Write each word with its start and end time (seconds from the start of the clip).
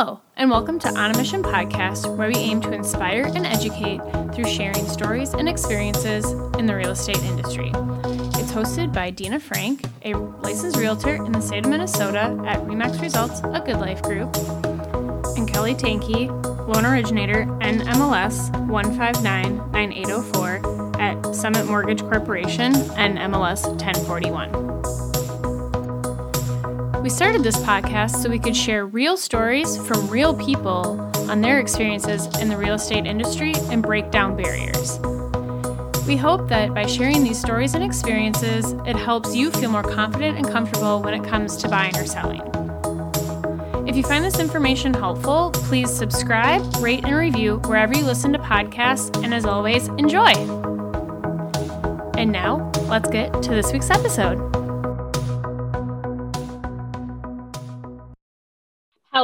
Hello, 0.00 0.20
and 0.36 0.48
welcome 0.48 0.78
to 0.78 0.88
On 0.96 1.12
a 1.12 1.18
Mission 1.18 1.42
podcast, 1.42 2.16
where 2.16 2.28
we 2.28 2.36
aim 2.36 2.60
to 2.60 2.70
inspire 2.70 3.24
and 3.34 3.44
educate 3.44 3.98
through 4.32 4.44
sharing 4.44 4.86
stories 4.86 5.34
and 5.34 5.48
experiences 5.48 6.24
in 6.56 6.66
the 6.66 6.76
real 6.76 6.92
estate 6.92 7.20
industry. 7.24 7.72
It's 7.74 8.52
hosted 8.52 8.92
by 8.92 9.10
Dina 9.10 9.40
Frank, 9.40 9.86
a 10.04 10.14
licensed 10.14 10.76
realtor 10.76 11.16
in 11.16 11.32
the 11.32 11.40
state 11.40 11.64
of 11.64 11.70
Minnesota 11.72 12.40
at 12.46 12.60
Remax 12.60 13.00
Results, 13.00 13.40
a 13.40 13.60
Good 13.60 13.80
Life 13.80 14.00
Group, 14.02 14.36
and 15.36 15.48
Kelly 15.48 15.74
Tanky, 15.74 16.28
loan 16.72 16.86
originator 16.86 17.46
NMLS 17.60 18.52
1599804 18.68 21.00
at 21.00 21.34
Summit 21.34 21.66
Mortgage 21.66 22.02
Corporation 22.02 22.72
NMLS 22.72 23.66
1041. 23.66 25.07
We 27.08 27.14
started 27.14 27.42
this 27.42 27.56
podcast 27.56 28.22
so 28.22 28.28
we 28.28 28.38
could 28.38 28.54
share 28.54 28.84
real 28.84 29.16
stories 29.16 29.78
from 29.86 30.08
real 30.08 30.34
people 30.34 31.00
on 31.30 31.40
their 31.40 31.58
experiences 31.58 32.26
in 32.36 32.50
the 32.50 32.56
real 32.58 32.74
estate 32.74 33.06
industry 33.06 33.54
and 33.70 33.82
break 33.82 34.10
down 34.10 34.36
barriers. 34.36 34.98
We 36.06 36.18
hope 36.18 36.50
that 36.50 36.74
by 36.74 36.84
sharing 36.84 37.24
these 37.24 37.40
stories 37.40 37.72
and 37.72 37.82
experiences, 37.82 38.72
it 38.86 38.94
helps 38.94 39.34
you 39.34 39.50
feel 39.52 39.70
more 39.70 39.82
confident 39.82 40.36
and 40.36 40.46
comfortable 40.46 41.00
when 41.00 41.14
it 41.14 41.24
comes 41.26 41.56
to 41.56 41.68
buying 41.70 41.96
or 41.96 42.04
selling. 42.04 42.42
If 43.88 43.96
you 43.96 44.02
find 44.02 44.22
this 44.22 44.38
information 44.38 44.92
helpful, 44.92 45.52
please 45.54 45.90
subscribe, 45.90 46.60
rate, 46.76 47.06
and 47.06 47.16
review 47.16 47.56
wherever 47.64 47.96
you 47.96 48.04
listen 48.04 48.34
to 48.34 48.38
podcasts, 48.38 49.24
and 49.24 49.32
as 49.32 49.46
always, 49.46 49.88
enjoy! 49.96 50.32
And 52.18 52.30
now, 52.30 52.70
let's 52.82 53.08
get 53.08 53.32
to 53.44 53.48
this 53.48 53.72
week's 53.72 53.88
episode. 53.88 54.57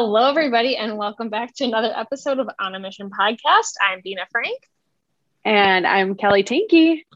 Hello, 0.07 0.29
everybody, 0.29 0.77
and 0.77 0.99
welcome 0.99 1.31
back 1.31 1.55
to 1.55 1.65
another 1.65 1.91
episode 1.97 2.39
of 2.39 2.51
On 2.61 2.75
a 2.75 2.79
Mission 2.79 3.09
podcast. 3.09 3.73
I'm 3.81 4.03
Dina 4.03 4.27
Frank. 4.31 4.59
And 5.47 5.87
I'm 5.87 6.15
Kelly 6.15 6.43
Tinky. 6.43 7.07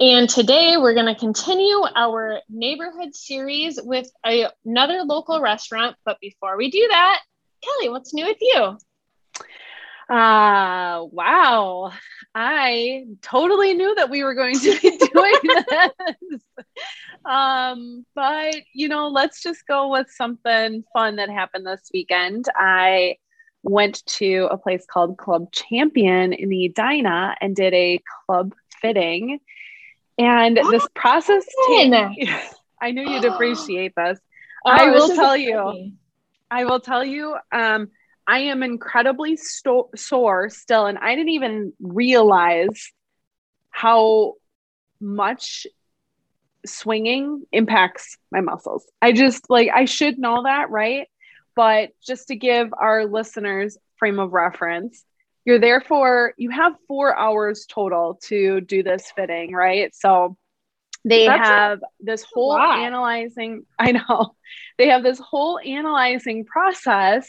And 0.00 0.28
today 0.28 0.76
we're 0.76 0.94
going 0.94 1.06
to 1.06 1.14
continue 1.14 1.84
our 1.94 2.40
neighborhood 2.48 3.14
series 3.14 3.78
with 3.80 4.10
a, 4.26 4.48
another 4.64 5.04
local 5.04 5.40
restaurant. 5.40 5.94
But 6.04 6.18
before 6.20 6.56
we 6.56 6.68
do 6.68 6.84
that, 6.90 7.20
Kelly, 7.62 7.90
what's 7.90 8.12
new 8.12 8.26
with 8.26 8.38
you? 8.40 8.76
Uh, 10.08 11.04
wow. 11.10 11.92
I 12.34 13.04
totally 13.22 13.74
knew 13.74 13.94
that 13.94 14.10
we 14.10 14.24
were 14.24 14.34
going 14.34 14.58
to 14.58 14.80
be 14.80 14.98
doing 15.14 15.34
this. 15.44 16.40
Um, 17.24 18.04
but 18.14 18.54
you 18.74 18.88
know, 18.88 19.08
let's 19.08 19.42
just 19.42 19.66
go 19.66 19.90
with 19.90 20.08
something 20.10 20.84
fun 20.92 21.16
that 21.16 21.30
happened 21.30 21.66
this 21.66 21.88
weekend. 21.92 22.46
I 22.56 23.16
went 23.62 24.04
to 24.06 24.48
a 24.50 24.58
place 24.58 24.84
called 24.90 25.18
Club 25.18 25.52
Champion 25.52 26.32
in 26.32 26.48
the 26.48 26.66
Edina 26.66 27.36
and 27.40 27.54
did 27.54 27.72
a 27.74 28.00
club 28.26 28.54
fitting. 28.80 29.38
And 30.18 30.58
oh, 30.58 30.70
this 30.70 30.86
process 30.94 31.46
I 32.80 32.90
knew 32.90 33.08
you'd 33.08 33.24
appreciate 33.24 33.92
this. 33.96 34.18
Oh, 34.64 34.70
I 34.70 34.90
will 34.92 35.08
this 35.08 35.16
tell 35.16 35.36
you. 35.36 35.90
I 36.48 36.66
will 36.66 36.78
tell 36.78 37.04
you 37.04 37.36
um 37.50 37.88
I 38.26 38.40
am 38.40 38.62
incredibly 38.62 39.36
sto- 39.36 39.90
sore 39.96 40.48
still 40.48 40.86
and 40.86 40.98
I 40.98 41.14
didn't 41.14 41.30
even 41.30 41.72
realize 41.80 42.92
how 43.70 44.34
much 45.00 45.66
swinging 46.64 47.44
impacts 47.52 48.16
my 48.30 48.40
muscles. 48.40 48.86
I 49.00 49.12
just 49.12 49.50
like, 49.50 49.68
I 49.74 49.84
should 49.84 50.18
know 50.18 50.44
that, 50.44 50.70
right? 50.70 51.08
But 51.54 51.90
just 52.04 52.28
to 52.28 52.36
give 52.36 52.72
our 52.78 53.06
listeners 53.06 53.76
frame 53.96 54.18
of 54.18 54.32
reference, 54.32 55.04
you're 55.44 55.58
there 55.58 55.80
for, 55.80 56.34
you 56.36 56.50
have 56.50 56.74
four 56.86 57.18
hours 57.18 57.66
total 57.66 58.20
to 58.24 58.60
do 58.60 58.82
this 58.82 59.12
fitting, 59.16 59.52
right? 59.52 59.94
So 59.94 60.36
they 61.04 61.26
That's 61.26 61.48
have 61.48 61.78
a, 61.78 61.86
this 62.00 62.22
whole 62.22 62.56
analyzing, 62.56 63.66
I 63.78 63.92
know, 63.92 64.36
they 64.78 64.88
have 64.88 65.02
this 65.02 65.18
whole 65.18 65.58
analyzing 65.58 66.44
process. 66.44 67.28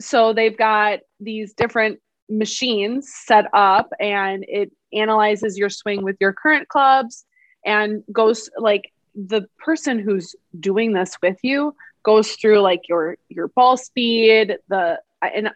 So 0.00 0.32
they've 0.32 0.56
got 0.56 1.00
these 1.20 1.54
different 1.54 2.00
machines 2.28 3.12
set 3.12 3.46
up 3.52 3.92
and 4.00 4.44
it 4.48 4.72
analyzes 4.92 5.56
your 5.56 5.70
swing 5.70 6.02
with 6.02 6.16
your 6.20 6.32
current 6.32 6.68
clubs 6.68 7.24
and 7.64 8.02
goes 8.12 8.50
like 8.58 8.92
the 9.14 9.48
person 9.58 9.98
who's 9.98 10.34
doing 10.58 10.92
this 10.92 11.16
with 11.22 11.38
you 11.42 11.74
goes 12.02 12.32
through 12.32 12.60
like 12.60 12.82
your 12.88 13.16
your 13.28 13.48
ball 13.48 13.76
speed 13.76 14.56
the 14.68 15.00
and 15.22 15.50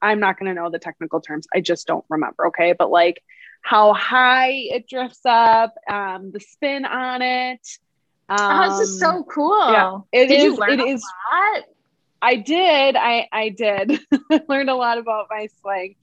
i'm 0.00 0.20
not 0.20 0.38
going 0.38 0.48
to 0.48 0.60
know 0.60 0.70
the 0.70 0.78
technical 0.78 1.20
terms. 1.20 1.46
I 1.54 1.60
just 1.60 1.86
don't 1.86 2.04
remember 2.08 2.48
okay? 2.48 2.72
But 2.72 2.90
like 2.90 3.22
how 3.62 3.92
high 3.92 4.52
it 4.52 4.88
drifts 4.88 5.24
up 5.24 5.74
um 5.90 6.30
the 6.32 6.40
spin 6.40 6.84
on 6.84 7.22
it 7.22 7.66
um, 8.30 8.38
oh, 8.40 8.78
this 8.78 8.88
is 8.90 9.00
so 9.00 9.24
cool. 9.24 9.72
yeah, 9.72 9.98
it 10.12 10.26
did 10.26 10.40
is, 10.40 10.44
you 10.44 10.56
learn 10.56 10.80
it 10.80 10.86
is 10.86 11.02
lot? 11.32 11.64
I 12.22 12.36
did 12.36 12.96
i 12.96 13.28
i 13.32 13.48
did 13.48 13.98
learned 14.48 14.70
a 14.70 14.74
lot 14.74 14.98
about 14.98 15.26
my 15.30 15.48
swing 15.60 15.94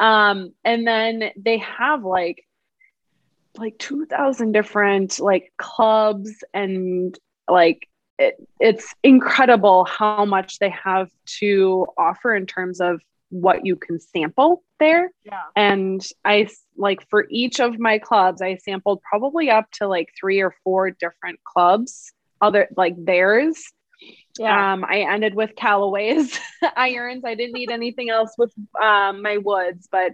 um 0.00 0.52
and 0.64 0.86
then 0.86 1.30
they 1.36 1.58
have 1.58 2.04
like 2.04 2.44
like 3.58 3.78
2000 3.78 4.52
different 4.52 5.18
like 5.18 5.52
clubs 5.56 6.44
and 6.52 7.18
like 7.48 7.88
it, 8.18 8.36
it's 8.60 8.94
incredible 9.02 9.84
how 9.84 10.24
much 10.24 10.58
they 10.58 10.70
have 10.70 11.10
to 11.40 11.86
offer 11.98 12.34
in 12.34 12.46
terms 12.46 12.80
of 12.80 13.00
what 13.30 13.66
you 13.66 13.76
can 13.76 13.98
sample 14.00 14.62
there. 14.78 15.10
Yeah. 15.24 15.42
And 15.54 16.06
I 16.24 16.48
like 16.76 17.08
for 17.08 17.26
each 17.30 17.60
of 17.60 17.78
my 17.78 17.98
clubs, 17.98 18.40
I 18.40 18.56
sampled 18.56 19.02
probably 19.02 19.50
up 19.50 19.70
to 19.72 19.88
like 19.88 20.12
three 20.18 20.40
or 20.40 20.54
four 20.64 20.90
different 20.90 21.40
clubs, 21.44 22.12
other 22.40 22.68
like 22.76 22.94
theirs. 22.96 23.72
Yeah. 24.38 24.72
Um, 24.72 24.84
I 24.84 25.00
ended 25.00 25.34
with 25.34 25.56
Callaway's 25.56 26.38
irons. 26.76 27.24
I 27.24 27.34
didn't 27.34 27.54
need 27.54 27.70
anything 27.70 28.10
else 28.10 28.34
with 28.36 28.52
um, 28.80 29.22
my 29.22 29.38
woods, 29.38 29.88
but 29.90 30.12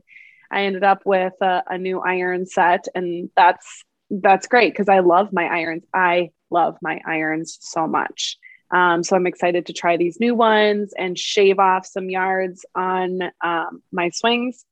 I 0.50 0.64
ended 0.64 0.84
up 0.84 1.02
with 1.04 1.32
a, 1.40 1.62
a 1.68 1.78
new 1.78 2.00
iron 2.00 2.46
set, 2.46 2.86
and 2.94 3.30
that's 3.36 3.84
that's 4.10 4.46
great 4.46 4.72
because 4.72 4.88
I 4.88 5.00
love 5.00 5.32
my 5.32 5.44
irons. 5.44 5.84
I 5.94 6.30
love 6.50 6.76
my 6.82 7.00
irons 7.06 7.58
so 7.60 7.86
much. 7.86 8.36
Um, 8.70 9.02
so 9.02 9.16
I'm 9.16 9.26
excited 9.26 9.66
to 9.66 9.72
try 9.72 9.96
these 9.96 10.18
new 10.18 10.34
ones 10.34 10.94
and 10.96 11.18
shave 11.18 11.58
off 11.58 11.86
some 11.86 12.08
yards 12.08 12.64
on 12.74 13.20
um, 13.42 13.82
my 13.92 14.10
swings. 14.10 14.64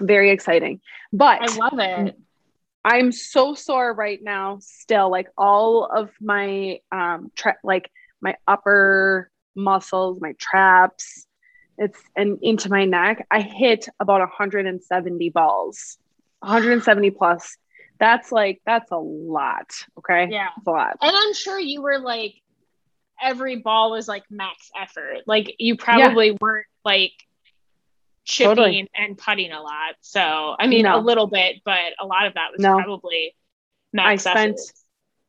Very 0.00 0.30
exciting. 0.30 0.80
But 1.12 1.40
I 1.42 1.56
love 1.56 1.78
it. 1.78 2.18
I'm 2.84 3.12
so 3.12 3.54
sore 3.54 3.92
right 3.94 4.18
now, 4.20 4.58
still. 4.60 5.10
Like 5.10 5.28
all 5.38 5.84
of 5.84 6.10
my 6.20 6.80
um 6.90 7.30
tra- 7.36 7.58
like 7.62 7.90
my 8.22 8.36
upper 8.46 9.30
muscles, 9.54 10.18
my 10.20 10.32
traps, 10.38 11.26
it's 11.76 11.98
and 12.16 12.38
into 12.42 12.70
my 12.70 12.84
neck. 12.84 13.26
I 13.30 13.40
hit 13.40 13.88
about 14.00 14.20
170 14.20 15.30
balls, 15.30 15.98
170 16.40 17.10
plus. 17.10 17.56
That's 17.98 18.32
like 18.32 18.62
that's 18.64 18.90
a 18.90 18.98
lot. 18.98 19.70
Okay, 19.98 20.28
yeah, 20.30 20.48
that's 20.56 20.66
a 20.66 20.70
lot. 20.70 20.96
And 21.00 21.14
I'm 21.14 21.34
sure 21.34 21.58
you 21.58 21.82
were 21.82 21.98
like 21.98 22.34
every 23.22 23.56
ball 23.56 23.90
was 23.90 24.08
like 24.08 24.24
max 24.30 24.70
effort. 24.80 25.18
Like 25.26 25.56
you 25.58 25.76
probably 25.76 26.28
yeah. 26.28 26.38
weren't 26.40 26.66
like 26.84 27.12
chipping 28.24 28.56
totally. 28.56 28.90
and 28.94 29.18
putting 29.18 29.52
a 29.52 29.60
lot. 29.60 29.94
So 30.00 30.54
I 30.58 30.66
mean 30.66 30.82
no. 30.82 30.98
a 30.98 31.00
little 31.00 31.26
bit, 31.26 31.62
but 31.64 31.92
a 32.00 32.06
lot 32.06 32.26
of 32.26 32.34
that 32.34 32.50
was 32.52 32.60
no. 32.60 32.74
probably 32.74 33.34
max 33.92 34.26
I 34.26 34.32
spent 34.32 34.58
effort. 34.58 34.74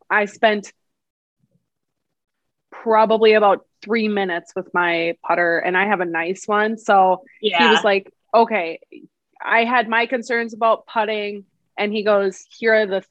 I 0.10 0.26
spent 0.26 0.74
probably 2.84 3.34
about 3.34 3.66
three 3.82 4.10
minutes 4.10 4.52
with 4.56 4.72
my 4.74 5.16
putter 5.26 5.58
and 5.58 5.78
I 5.78 5.86
have 5.88 6.02
a 6.02 6.06
nice 6.06 6.48
one. 6.48 6.78
So 6.78 7.24
yeah. 7.42 7.60
he 7.60 7.74
was 7.74 7.84
like, 7.84 8.14
okay, 8.34 8.80
I 9.42 9.64
had 9.64 9.88
my 9.88 10.06
concerns 10.06 10.54
about 10.54 10.86
putting. 10.86 11.46
And 11.78 11.94
he 11.94 12.04
goes, 12.04 12.46
here 12.58 12.74
are 12.74 12.86
the 12.86 13.04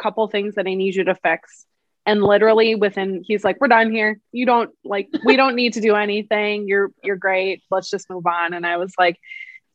couple 0.00 0.26
things 0.28 0.54
that 0.54 0.66
I 0.66 0.74
need 0.74 0.94
you 0.94 1.04
to 1.04 1.14
fix. 1.14 1.66
And 2.06 2.22
literally 2.22 2.74
within, 2.74 3.22
he's 3.22 3.44
like, 3.44 3.60
we're 3.60 3.68
done 3.68 3.90
here. 3.90 4.18
You 4.32 4.46
don't 4.46 4.70
like, 4.82 5.08
we 5.24 5.36
don't 5.36 5.54
need 5.54 5.74
to 5.74 5.80
do 5.82 5.94
anything. 5.94 6.66
You're, 6.66 6.90
you're 7.04 7.16
great. 7.16 7.62
Let's 7.70 7.90
just 7.90 8.08
move 8.08 8.26
on. 8.26 8.54
And 8.54 8.66
I 8.66 8.78
was 8.78 8.94
like, 8.98 9.18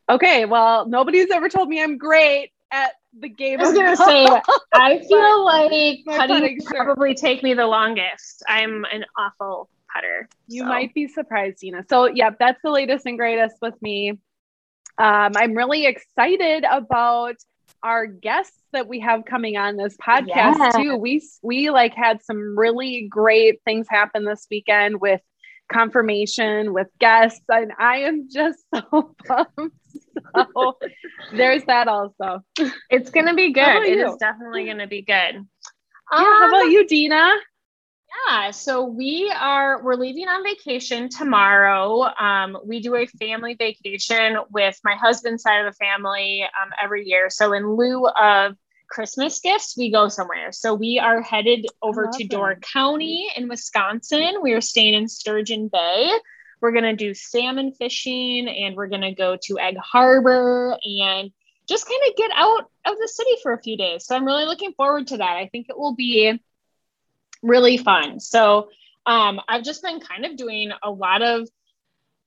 okay, 0.09 0.45
well, 0.45 0.88
nobody's 0.88 1.29
ever 1.29 1.47
told 1.47 1.69
me 1.69 1.81
I'm 1.81 1.97
great 1.97 2.51
at 2.71 2.94
the 3.19 3.30
game. 3.30 3.60
I 3.60 3.63
was 3.63 3.74
gonna 3.74 3.95
say, 3.95 4.27
I 4.74 5.00
feel 5.07 5.45
like 5.45 6.00
putting 6.06 6.60
probably 6.65 7.13
take 7.13 7.44
me 7.44 7.54
the 7.54 7.68
longest. 7.68 8.44
I'm 8.48 8.86
an 8.86 9.06
awful 9.18 9.69
putter. 9.94 10.27
You 10.48 10.62
so. 10.62 10.68
might 10.68 10.94
be 10.94 11.07
surprised, 11.07 11.60
Dina. 11.60 11.83
So, 11.89 12.06
yeah, 12.06 12.31
that's 12.38 12.60
the 12.63 12.71
latest 12.71 13.06
and 13.06 13.18
greatest 13.18 13.56
with 13.62 13.80
me. 13.81 14.12
Um, 14.98 15.31
I'm 15.36 15.54
really 15.54 15.86
excited 15.86 16.65
about 16.69 17.36
our 17.81 18.06
guests 18.06 18.57
that 18.71 18.88
we 18.88 19.00
have 19.01 19.25
coming 19.25 19.57
on 19.57 19.75
this 19.75 19.95
podcast 19.98 20.81
too. 20.81 20.95
We 20.95 21.21
we 21.42 21.69
like 21.69 21.94
had 21.94 22.24
some 22.24 22.57
really 22.57 23.07
great 23.09 23.62
things 23.66 23.88
happen 23.89 24.25
this 24.25 24.48
weekend 24.50 25.01
with 25.01 25.21
confirmation 25.73 26.73
with 26.73 26.87
guests, 26.99 27.43
and 27.49 27.71
I 27.79 27.97
am 27.99 28.29
just 28.31 28.59
so 28.75 29.15
pumped. 29.27 29.75
So 30.35 30.77
there's 31.31 31.65
that 31.65 31.87
also. 31.87 32.41
It's 32.89 33.09
gonna 33.09 33.35
be 33.35 33.51
good. 33.53 33.83
It 33.83 33.99
is 33.99 34.15
definitely 34.19 34.65
gonna 34.65 34.87
be 34.87 35.01
good. 35.01 35.45
Yeah, 36.11 36.17
um, 36.17 36.25
how 36.25 36.47
about 36.49 36.63
um, 36.63 36.71
you, 36.71 36.87
Dina? 36.87 37.31
Yeah, 38.29 38.51
so 38.51 38.85
we 38.85 39.33
are 39.39 39.83
we're 39.83 39.95
leaving 39.95 40.27
on 40.27 40.43
vacation 40.43 41.09
tomorrow. 41.09 42.03
Um, 42.19 42.57
we 42.65 42.81
do 42.81 42.95
a 42.95 43.05
family 43.07 43.55
vacation 43.55 44.37
with 44.51 44.79
my 44.83 44.95
husband's 44.95 45.43
side 45.43 45.65
of 45.65 45.73
the 45.73 45.77
family 45.77 46.43
um, 46.43 46.69
every 46.81 47.05
year. 47.07 47.29
So 47.29 47.53
in 47.53 47.75
lieu 47.75 48.07
of 48.07 48.55
Christmas 48.94 49.40
gifts, 49.40 49.75
we 49.75 49.92
go 49.92 50.07
somewhere. 50.07 50.51
So 50.51 50.75
we 50.75 51.00
are 51.00 51.19
headed 51.19 51.66
over 51.81 52.12
to 52.13 52.28
Door 52.28 52.57
County 52.62 53.28
in 53.36 53.50
Wisconsin. 53.50 54.36
We 54.44 54.54
are 54.54 54.62
staying 54.62 54.94
in 54.94 55.07
Sturgeon 55.07 55.68
Bay. 55.68 56.12
We're 56.62 56.74
gonna 56.74 56.95
do 56.95 57.16
salmon 57.16 57.72
fishing, 57.74 58.48
and 58.48 58.75
we're 58.75 58.88
gonna 58.88 59.16
go 59.16 59.36
to 59.45 59.57
Egg 59.57 59.78
Harbor 59.78 60.78
and 60.84 61.31
just 61.68 61.88
kind 61.88 62.01
of 62.07 62.16
get 62.16 62.30
out 62.36 62.69
of 62.86 62.98
the 63.00 63.07
city 63.07 63.31
for 63.42 63.54
a 63.54 63.62
few 63.63 63.78
days. 63.78 64.06
So 64.06 64.16
I'm 64.16 64.25
really 64.25 64.45
looking 64.45 64.74
forward 64.74 65.07
to 65.07 65.18
that. 65.18 65.38
I 65.38 65.48
think 65.48 65.68
it 65.69 65.78
will 65.78 65.95
be 65.95 66.40
really 67.42 67.78
fun. 67.78 68.19
So 68.19 68.69
um, 69.07 69.42
I've 69.48 69.63
just 69.63 69.81
been 69.81 70.01
kind 70.01 70.24
of 70.24 70.38
doing 70.38 70.72
a 70.84 70.92
lot 70.92 71.24
of 71.24 71.50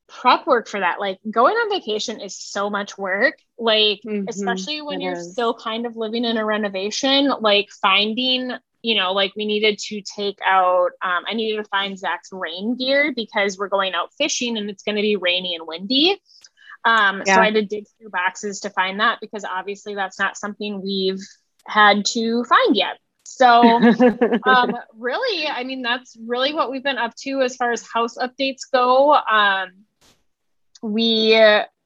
prep 0.09 0.47
work 0.47 0.69
for 0.69 0.81
that. 0.81 1.01
Like 1.01 1.19
going 1.31 1.55
on 1.55 1.71
vacation 1.71 2.21
is 2.21 2.37
so 2.37 2.71
much 2.71 2.97
work. 2.97 3.39
Like, 3.59 4.01
mm-hmm. 4.07 4.29
especially 4.29 4.83
when 4.83 5.01
you're 5.01 5.15
is. 5.15 5.33
still 5.33 5.55
kind 5.55 5.87
of 5.87 5.97
living 5.97 6.25
in 6.25 6.37
a 6.37 6.45
renovation, 6.45 7.33
like 7.41 7.69
finding, 7.83 8.53
you 8.83 8.95
know, 8.95 9.13
like 9.13 9.33
we 9.37 9.47
needed 9.47 9.79
to 9.79 10.03
take 10.03 10.39
out, 10.47 10.91
um, 11.03 11.25
I 11.29 11.35
needed 11.35 11.63
to 11.63 11.69
find 11.69 11.99
Zach's 11.99 12.31
rain 12.33 12.77
gear 12.77 13.13
because 13.15 13.59
we're 13.59 13.69
going 13.69 13.95
out 13.95 14.11
fishing 14.17 14.57
and 14.57 14.71
it's 14.71 14.83
going 14.83 14.97
to 14.97 15.03
be 15.03 15.17
rainy 15.17 15.55
and 15.55 15.67
windy. 15.67 16.21
Um, 16.85 17.23
yeah. 17.27 17.35
So 17.35 17.41
I 17.41 17.47
had 17.47 17.55
to 17.55 17.65
dig 17.65 17.87
through 17.99 18.11
boxes 18.11 18.61
to 18.61 18.71
find 18.71 19.01
that 19.01 19.19
because 19.21 19.45
obviously 19.45 19.95
that's 19.95 20.19
not 20.19 20.37
something 20.37 20.83
we've 20.83 21.21
had 21.67 22.05
to 22.07 22.45
find 22.45 22.77
yet. 22.77 22.99
So, 23.25 23.61
um, 24.47 24.77
really, 24.95 25.49
I 25.49 25.65
mean, 25.65 25.83
that's 25.83 26.17
really 26.25 26.55
what 26.55 26.71
we've 26.71 26.85
been 26.85 26.97
up 26.97 27.15
to 27.23 27.41
as 27.43 27.57
far 27.57 27.73
as 27.73 27.85
house 27.87 28.17
updates 28.17 28.71
go. 28.73 29.15
Um, 29.15 29.71
we 30.83 31.35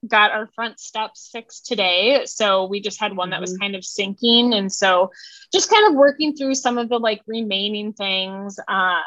got 0.07 0.31
our 0.31 0.49
front 0.55 0.81
steps 0.81 1.29
fixed 1.33 1.67
today. 1.67 2.23
So 2.25 2.67
we 2.67 2.81
just 2.81 2.99
had 2.99 3.17
one 3.17 3.31
that 3.31 3.41
was 3.41 3.53
mm-hmm. 3.53 3.63
kind 3.63 3.77
of 3.77 3.85
sinking. 3.85 4.55
And 4.55 4.73
so 4.73 5.11
just 5.53 5.71
kind 5.71 5.89
of 5.89 5.95
working 5.95 6.35
through 6.35 6.55
some 6.55 6.79
of 6.79 6.89
the 6.89 6.99
like 6.99 7.23
remaining 7.27 7.93
things. 7.93 8.59
Uh, 8.67 9.01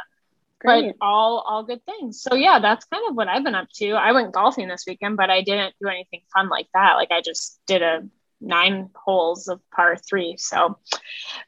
but 0.63 0.95
all 1.01 1.43
all 1.45 1.63
good 1.63 1.85
things. 1.85 2.21
So 2.21 2.35
yeah, 2.35 2.59
that's 2.59 2.85
kind 2.85 3.03
of 3.09 3.15
what 3.15 3.27
I've 3.27 3.43
been 3.43 3.55
up 3.55 3.67
to. 3.75 3.91
I 3.91 4.13
went 4.13 4.33
golfing 4.33 4.69
this 4.69 4.85
weekend, 4.87 5.17
but 5.17 5.29
I 5.29 5.41
didn't 5.41 5.75
do 5.81 5.89
anything 5.89 6.21
fun 6.33 6.47
like 6.47 6.67
that. 6.73 6.93
Like 6.93 7.11
I 7.11 7.21
just 7.21 7.59
did 7.67 7.81
a 7.81 8.07
nine 8.39 8.89
holes 8.95 9.47
of 9.47 9.59
par 9.71 9.97
three. 9.97 10.35
So 10.37 10.77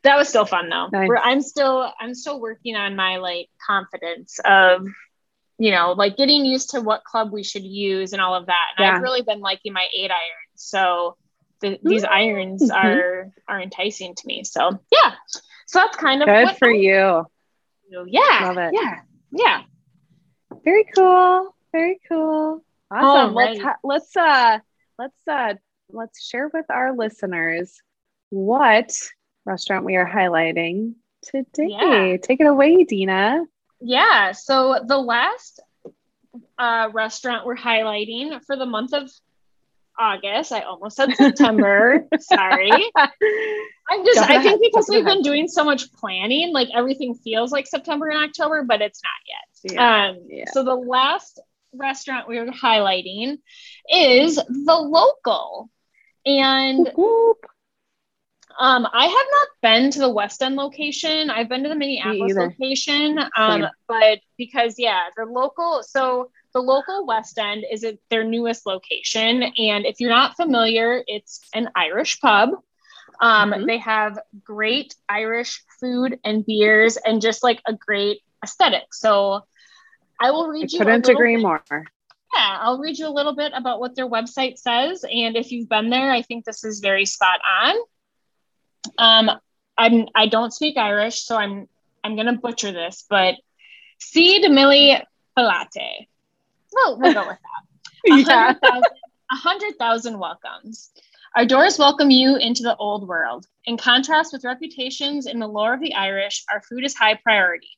that 0.04 0.18
was 0.18 0.28
still 0.28 0.46
fun 0.46 0.70
though. 0.70 0.90
Nice. 0.92 1.10
I'm 1.24 1.42
still 1.42 1.92
I'm 2.00 2.14
still 2.14 2.40
working 2.40 2.76
on 2.76 2.96
my 2.96 3.18
like 3.18 3.50
confidence 3.66 4.40
of 4.44 4.86
you 5.58 5.72
know 5.72 5.94
like 5.94 6.18
getting 6.18 6.46
used 6.46 6.72
to 6.72 6.82
what 6.82 7.04
club 7.04 7.32
we 7.32 7.44
should 7.44 7.64
use 7.64 8.14
and 8.14 8.22
all 8.22 8.36
of 8.36 8.48
that. 8.48 8.68
And 8.78 8.86
yeah. 8.86 8.96
I've 8.96 9.02
really 9.02 9.22
been 9.22 9.40
liking 9.40 9.74
my 9.74 9.88
eight 9.96 10.12
iron. 10.12 10.46
So 10.56 11.18
the, 11.62 11.80
these 11.84 12.04
irons 12.04 12.62
mm-hmm. 12.62 12.88
are 12.88 13.32
are 13.48 13.62
enticing 13.62 14.16
to 14.16 14.28
me. 14.28 14.44
So 14.44 14.80
yeah. 14.92 15.14
So 15.68 15.80
that's 15.80 15.98
kind 15.98 16.22
of 16.22 16.28
good 16.28 16.58
for 16.58 16.70
I, 16.70 16.74
you. 16.74 17.26
Yeah. 17.90 18.40
Love 18.44 18.58
it. 18.58 18.72
Yeah. 18.74 19.00
Yeah. 19.32 19.62
Very 20.64 20.86
cool. 20.96 21.56
Very 21.72 22.00
cool. 22.08 22.64
Awesome. 22.92 23.34
let's 23.34 23.60
ha- 23.60 23.78
let's 23.84 24.16
uh 24.16 24.60
let's 25.00 25.28
uh 25.28 25.54
let's 25.90 26.26
share 26.26 26.50
with 26.54 26.66
our 26.70 26.96
listeners 26.96 27.82
what 28.30 28.96
restaurant 29.46 29.86
we 29.86 29.96
are 29.96 30.10
highlighting 30.10 30.94
today. 31.24 31.68
Yeah. 31.70 32.18
Take 32.18 32.42
it 32.42 32.48
away, 32.48 32.84
Dina. 32.84 33.46
Yeah. 33.86 34.32
So 34.32 34.80
the 34.86 34.98
last 34.98 35.62
uh, 36.58 36.90
restaurant 36.94 37.46
we're 37.46 37.56
highlighting 37.56 38.44
for 38.44 38.56
the 38.56 38.66
month 38.66 38.94
of 38.94 39.10
August. 39.98 40.52
I 40.52 40.62
almost 40.62 40.98
said 40.98 41.16
September. 41.16 42.06
Sorry. 42.20 42.72
I'm 42.72 44.06
just, 44.06 44.20
I 44.20 44.42
think 44.42 44.62
because 44.62 44.88
we've 44.90 45.06
been 45.06 45.22
doing 45.22 45.48
so 45.48 45.64
much 45.64 45.94
planning, 45.94 46.52
like 46.52 46.70
everything 46.74 47.14
feels 47.14 47.52
like 47.52 47.68
September 47.68 48.10
and 48.10 48.24
October, 48.24 48.64
but 48.64 48.82
it's 48.82 49.02
not 49.04 49.12
yet. 49.28 49.74
Yeah. 49.76 50.08
Um, 50.10 50.18
yeah. 50.28 50.46
So 50.52 50.64
the 50.64 50.76
last 50.76 51.40
restaurant 51.74 52.28
we 52.28 52.40
are 52.40 52.48
highlighting 52.48 53.38
is 53.92 54.36
the 54.36 54.76
local. 54.76 55.70
And 56.26 56.92
um, 58.60 58.88
I 58.92 59.06
have 59.06 59.12
not 59.12 59.48
been 59.62 59.92
to 59.92 60.00
the 60.00 60.10
West 60.10 60.42
End 60.42 60.56
location. 60.56 61.30
I've 61.30 61.50
been 61.50 61.64
to 61.64 61.70
the 61.70 61.76
Minneapolis 61.76 62.36
location. 62.36 63.20
Um, 63.36 63.66
but 63.88 64.20
because 64.38 64.76
yeah, 64.78 65.04
the 65.18 65.26
local 65.26 65.84
so 65.84 66.32
the 66.54 66.62
local 66.62 67.06
West 67.06 67.38
End 67.38 67.66
is 67.70 67.86
their 68.10 68.24
newest 68.24 68.66
location. 68.66 69.44
And 69.44 69.86
if 69.86 70.00
you're 70.00 70.10
not 70.10 70.36
familiar, 70.36 71.04
it's 71.08 71.42
an 71.54 71.70
Irish 71.76 72.20
pub. 72.20 72.52
Um, 73.22 73.52
mm-hmm. 73.52 73.66
They 73.66 73.78
have 73.80 74.20
great 74.44 74.96
Irish 75.10 75.64
food 75.80 76.20
and 76.24 76.46
beers 76.46 76.98
and 76.98 77.22
just 77.22 77.44
like 77.44 77.62
a 77.68 77.74
great 77.74 78.22
aesthetic. 78.44 78.94
So 78.94 79.42
I 80.20 80.32
will 80.32 80.48
read 80.48 80.66
I 80.66 80.68
you. 80.72 80.80
Couldn't 80.80 81.10
agree 81.10 81.36
bit. 81.36 81.42
more. 81.44 81.64
Yeah, 81.70 82.58
I'll 82.62 82.80
read 82.80 82.98
you 82.98 83.08
a 83.08 83.10
little 83.10 83.36
bit 83.36 83.54
about 83.56 83.80
what 83.80 83.96
their 83.96 84.10
website 84.10 84.58
says. 84.58 85.04
And 85.04 85.38
if 85.38 85.52
you've 85.52 85.70
been 85.70 85.90
there, 85.90 86.12
I 86.12 86.22
think 86.22 86.46
this 86.46 86.64
is 86.64 86.80
very 86.80 87.06
spot 87.06 87.40
on. 87.64 87.76
Um, 88.98 89.32
I'm 89.78 90.08
I 90.16 90.28
don't 90.28 90.54
speak 90.54 90.78
Irish, 90.78 91.22
so 91.22 91.38
I'm 91.38 91.68
I'm 92.04 92.16
gonna 92.16 92.38
butcher 92.38 92.72
this, 92.72 93.06
but 93.10 93.36
de 94.14 94.50
Milli 94.50 95.02
Filate. 95.38 96.08
Well, 96.74 97.00
we'll 97.00 97.14
go 97.14 97.28
with 97.28 97.38
that. 97.38 98.56
yeah. 98.64 98.82
A 99.32 99.36
hundred 99.36 99.78
thousand 99.80 100.20
welcomes. 100.20 100.92
Our 101.36 101.46
doors 101.46 101.80
welcome 101.80 102.12
you 102.12 102.38
into 102.38 102.64
the 102.64 102.76
old 102.78 103.08
world. 103.08 103.46
In 103.66 103.78
contrast 103.78 104.32
with 104.32 104.46
reputations 104.46 105.26
in 105.26 105.40
the 105.40 105.48
lore 105.48 105.74
of 105.74 105.82
the 105.82 105.94
Irish, 105.94 106.46
our 106.50 106.62
food 106.62 106.86
is 106.86 106.96
high 106.96 107.16
priority. 107.16 107.70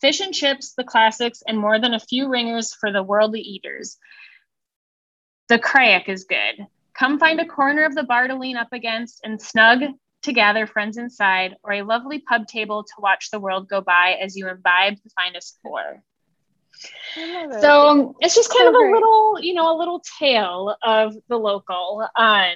Fish 0.00 0.20
and 0.20 0.34
chips, 0.34 0.74
the 0.74 0.84
classics, 0.84 1.42
and 1.46 1.58
more 1.58 1.78
than 1.78 1.94
a 1.94 2.00
few 2.00 2.28
ringers 2.28 2.74
for 2.74 2.90
the 2.90 3.02
worldly 3.02 3.40
eaters. 3.40 3.98
The 5.48 5.58
craic 5.58 6.08
is 6.08 6.24
good. 6.24 6.66
Come 6.94 7.18
find 7.18 7.38
a 7.38 7.46
corner 7.46 7.84
of 7.84 7.94
the 7.94 8.02
bar 8.02 8.26
to 8.26 8.34
lean 8.34 8.56
up 8.56 8.72
against 8.72 9.20
and 9.22 9.40
snug 9.40 9.82
to 10.26 10.32
gather 10.32 10.66
friends 10.66 10.98
inside, 10.98 11.56
or 11.62 11.72
a 11.72 11.82
lovely 11.82 12.20
pub 12.20 12.46
table 12.46 12.84
to 12.84 12.92
watch 12.98 13.30
the 13.30 13.40
world 13.40 13.68
go 13.68 13.80
by 13.80 14.16
as 14.20 14.36
you 14.36 14.48
imbibe 14.48 14.96
the 15.02 15.10
finest 15.10 15.58
pour. 15.64 16.02
It. 17.16 17.60
So 17.62 17.88
um, 17.88 18.14
it's 18.20 18.34
just 18.34 18.50
kind 18.50 18.64
so 18.64 18.68
of 18.68 18.74
a 18.74 18.78
great. 18.78 18.92
little, 18.92 19.38
you 19.40 19.54
know, 19.54 19.74
a 19.74 19.78
little 19.78 20.02
tale 20.18 20.76
of 20.82 21.16
the 21.28 21.38
local. 21.38 22.06
Um, 22.16 22.54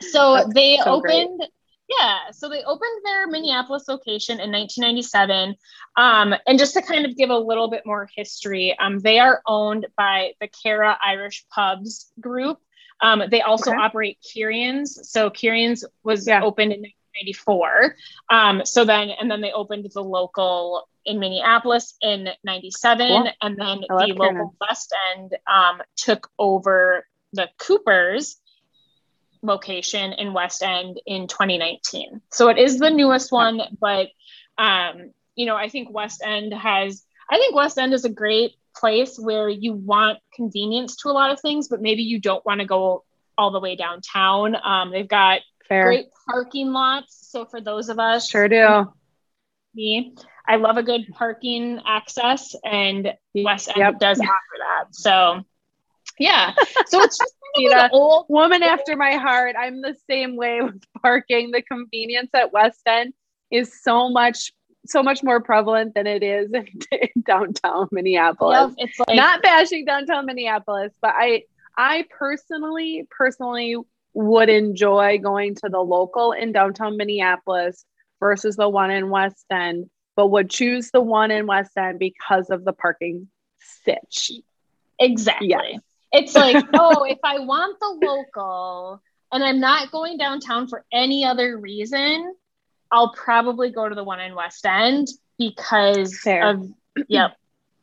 so 0.00 0.34
That's 0.34 0.54
they 0.54 0.78
so 0.84 0.96
opened 0.96 1.38
great. 1.38 1.50
Yeah, 1.88 2.30
so 2.32 2.50
they 2.50 2.62
opened 2.64 3.00
their 3.02 3.26
Minneapolis 3.28 3.88
location 3.88 4.40
in 4.40 4.52
1997. 4.52 5.54
Um, 5.96 6.34
and 6.46 6.58
just 6.58 6.74
to 6.74 6.82
kind 6.82 7.06
of 7.06 7.16
give 7.16 7.30
a 7.30 7.38
little 7.38 7.70
bit 7.70 7.82
more 7.86 8.06
history, 8.14 8.76
um, 8.78 8.98
they 8.98 9.18
are 9.18 9.40
owned 9.46 9.86
by 9.96 10.32
the 10.38 10.48
Cara 10.48 10.98
Irish 11.02 11.46
Pubs 11.50 12.12
Group. 12.20 12.58
Um, 13.00 13.22
they 13.30 13.42
also 13.42 13.70
okay. 13.70 13.80
operate 13.80 14.18
Kieran's. 14.22 15.08
So 15.10 15.30
Kieran's 15.30 15.84
was 16.02 16.26
yeah. 16.26 16.42
opened 16.42 16.72
in 16.72 16.80
1994. 16.80 17.96
Um, 18.30 18.64
so 18.64 18.84
then, 18.84 19.10
and 19.10 19.30
then 19.30 19.40
they 19.40 19.52
opened 19.52 19.88
the 19.92 20.02
local 20.02 20.88
in 21.04 21.18
Minneapolis 21.18 21.94
in 22.02 22.28
97. 22.44 23.08
Cool. 23.08 23.28
And 23.40 23.56
then 23.56 23.80
the 23.88 24.14
local 24.14 24.54
West 24.60 24.94
End 25.14 25.36
um, 25.52 25.80
took 25.96 26.30
over 26.38 27.06
the 27.32 27.48
Coopers 27.58 28.36
location 29.42 30.12
in 30.12 30.32
West 30.32 30.62
End 30.62 31.00
in 31.06 31.28
2019. 31.28 32.20
So 32.30 32.48
it 32.48 32.58
is 32.58 32.78
the 32.78 32.90
newest 32.90 33.32
one, 33.32 33.60
but 33.80 34.08
um, 34.58 35.12
you 35.36 35.46
know, 35.46 35.56
I 35.56 35.68
think 35.68 35.90
West 35.90 36.22
End 36.24 36.52
has 36.52 37.04
I 37.30 37.36
think 37.36 37.54
West 37.54 37.78
End 37.78 37.94
is 37.94 38.04
a 38.04 38.10
great 38.10 38.54
place 38.78 39.18
where 39.18 39.48
you 39.48 39.74
want 39.74 40.18
convenience 40.34 40.96
to 40.96 41.08
a 41.08 41.12
lot 41.12 41.30
of 41.30 41.40
things, 41.40 41.68
but 41.68 41.80
maybe 41.80 42.02
you 42.02 42.20
don't 42.20 42.44
want 42.46 42.60
to 42.60 42.66
go 42.66 43.04
all 43.36 43.50
the 43.50 43.60
way 43.60 43.76
downtown. 43.76 44.56
Um, 44.62 44.90
they've 44.90 45.08
got 45.08 45.40
Fair. 45.68 45.84
great 45.84 46.06
parking 46.28 46.72
lots. 46.72 47.30
So 47.30 47.44
for 47.44 47.60
those 47.60 47.88
of 47.88 47.98
us, 47.98 48.28
sure 48.28 48.48
do. 48.48 48.92
Me, 49.74 50.14
I 50.46 50.56
love 50.56 50.76
a 50.76 50.82
good 50.82 51.06
parking 51.12 51.80
access, 51.86 52.54
and 52.64 53.12
West 53.34 53.68
End 53.68 53.78
yep. 53.78 53.98
does 53.98 54.18
offer 54.18 54.56
that. 54.58 54.94
So 54.94 55.42
yeah, 56.18 56.54
so 56.86 57.02
it's 57.02 57.18
just 57.18 57.34
know, 57.58 57.88
old 57.92 58.26
woman 58.28 58.62
after 58.62 58.96
my 58.96 59.12
heart. 59.12 59.56
I'm 59.58 59.82
the 59.82 59.96
same 60.08 60.36
way 60.36 60.60
with 60.62 60.82
parking. 61.02 61.50
The 61.50 61.62
convenience 61.62 62.30
at 62.34 62.52
West 62.52 62.80
End 62.86 63.12
is 63.50 63.82
so 63.82 64.10
much 64.10 64.52
so 64.88 65.02
much 65.02 65.22
more 65.22 65.40
prevalent 65.40 65.94
than 65.94 66.06
it 66.06 66.22
is 66.22 66.52
in, 66.52 66.66
in 66.92 67.22
downtown 67.22 67.88
Minneapolis. 67.90 68.74
Yep, 68.76 68.88
it's 68.88 68.98
like 69.00 69.16
Not 69.16 69.42
bashing 69.42 69.84
downtown 69.84 70.26
Minneapolis, 70.26 70.92
but 71.00 71.14
I 71.16 71.44
I 71.76 72.04
personally 72.10 73.06
personally 73.10 73.76
would 74.14 74.48
enjoy 74.48 75.18
going 75.18 75.54
to 75.54 75.68
the 75.68 75.80
local 75.80 76.32
in 76.32 76.52
downtown 76.52 76.96
Minneapolis 76.96 77.84
versus 78.20 78.56
the 78.56 78.68
one 78.68 78.90
in 78.90 79.10
West 79.10 79.44
End, 79.50 79.88
but 80.16 80.28
would 80.28 80.50
choose 80.50 80.90
the 80.90 81.00
one 81.00 81.30
in 81.30 81.46
West 81.46 81.76
End 81.76 81.98
because 81.98 82.50
of 82.50 82.64
the 82.64 82.72
parking 82.72 83.28
sitch. 83.60 84.32
exactly. 84.98 85.48
Yes. 85.48 85.80
It's 86.10 86.34
like, 86.34 86.64
oh, 86.74 87.04
if 87.04 87.18
I 87.22 87.40
want 87.40 87.78
the 87.80 88.06
local 88.06 89.00
and 89.30 89.44
I'm 89.44 89.60
not 89.60 89.90
going 89.90 90.16
downtown 90.16 90.66
for 90.66 90.84
any 90.92 91.24
other 91.24 91.58
reason, 91.58 92.34
I'll 92.90 93.12
probably 93.12 93.70
go 93.70 93.88
to 93.88 93.94
the 93.94 94.04
one 94.04 94.20
in 94.20 94.34
West 94.34 94.64
End 94.66 95.08
because 95.38 96.18
Fair. 96.20 96.48
of 96.48 96.68
yep. 97.08 97.36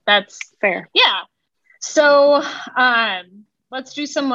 That's 0.05 0.39
Fair. 0.61 0.89
yeah. 0.93 1.21
So 1.81 2.41
um 2.77 3.45
let's 3.71 3.93
do 3.93 4.05
some 4.05 4.33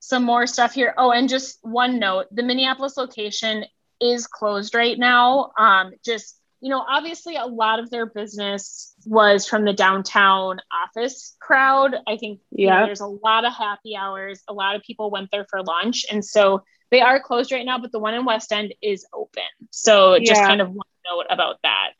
some 0.00 0.24
more 0.24 0.46
stuff 0.46 0.72
here. 0.74 0.94
Oh, 0.98 1.12
and 1.12 1.28
just 1.28 1.58
one 1.62 1.98
note, 1.98 2.26
the 2.32 2.42
Minneapolis 2.42 2.96
location 2.96 3.64
is 4.00 4.26
closed 4.26 4.74
right 4.74 4.98
now. 4.98 5.52
Um 5.58 5.92
just 6.04 6.38
you 6.60 6.68
know, 6.68 6.84
obviously 6.88 7.34
a 7.34 7.44
lot 7.46 7.80
of 7.80 7.90
their 7.90 8.06
business 8.06 8.94
was 9.04 9.46
from 9.48 9.64
the 9.64 9.72
downtown 9.72 10.60
office 10.72 11.36
crowd. 11.40 11.96
I 12.06 12.16
think 12.16 12.38
you 12.52 12.68
know, 12.68 12.78
Yeah. 12.78 12.86
there's 12.86 13.00
a 13.00 13.06
lot 13.06 13.44
of 13.44 13.52
happy 13.52 13.96
hours. 13.96 14.42
A 14.48 14.52
lot 14.52 14.76
of 14.76 14.82
people 14.82 15.10
went 15.10 15.30
there 15.32 15.44
for 15.50 15.60
lunch. 15.62 16.06
And 16.10 16.24
so 16.24 16.62
they 16.92 17.00
are 17.00 17.18
closed 17.20 17.50
right 17.50 17.66
now, 17.66 17.78
but 17.78 17.90
the 17.90 17.98
one 17.98 18.14
in 18.14 18.24
West 18.24 18.52
End 18.52 18.74
is 18.80 19.04
open. 19.12 19.42
So 19.70 20.18
just 20.20 20.40
Yeah. 20.40 20.46
kind 20.46 20.60
of 20.60 20.68
one 20.70 20.86
note 21.10 21.26
about 21.30 21.56
that. 21.64 21.90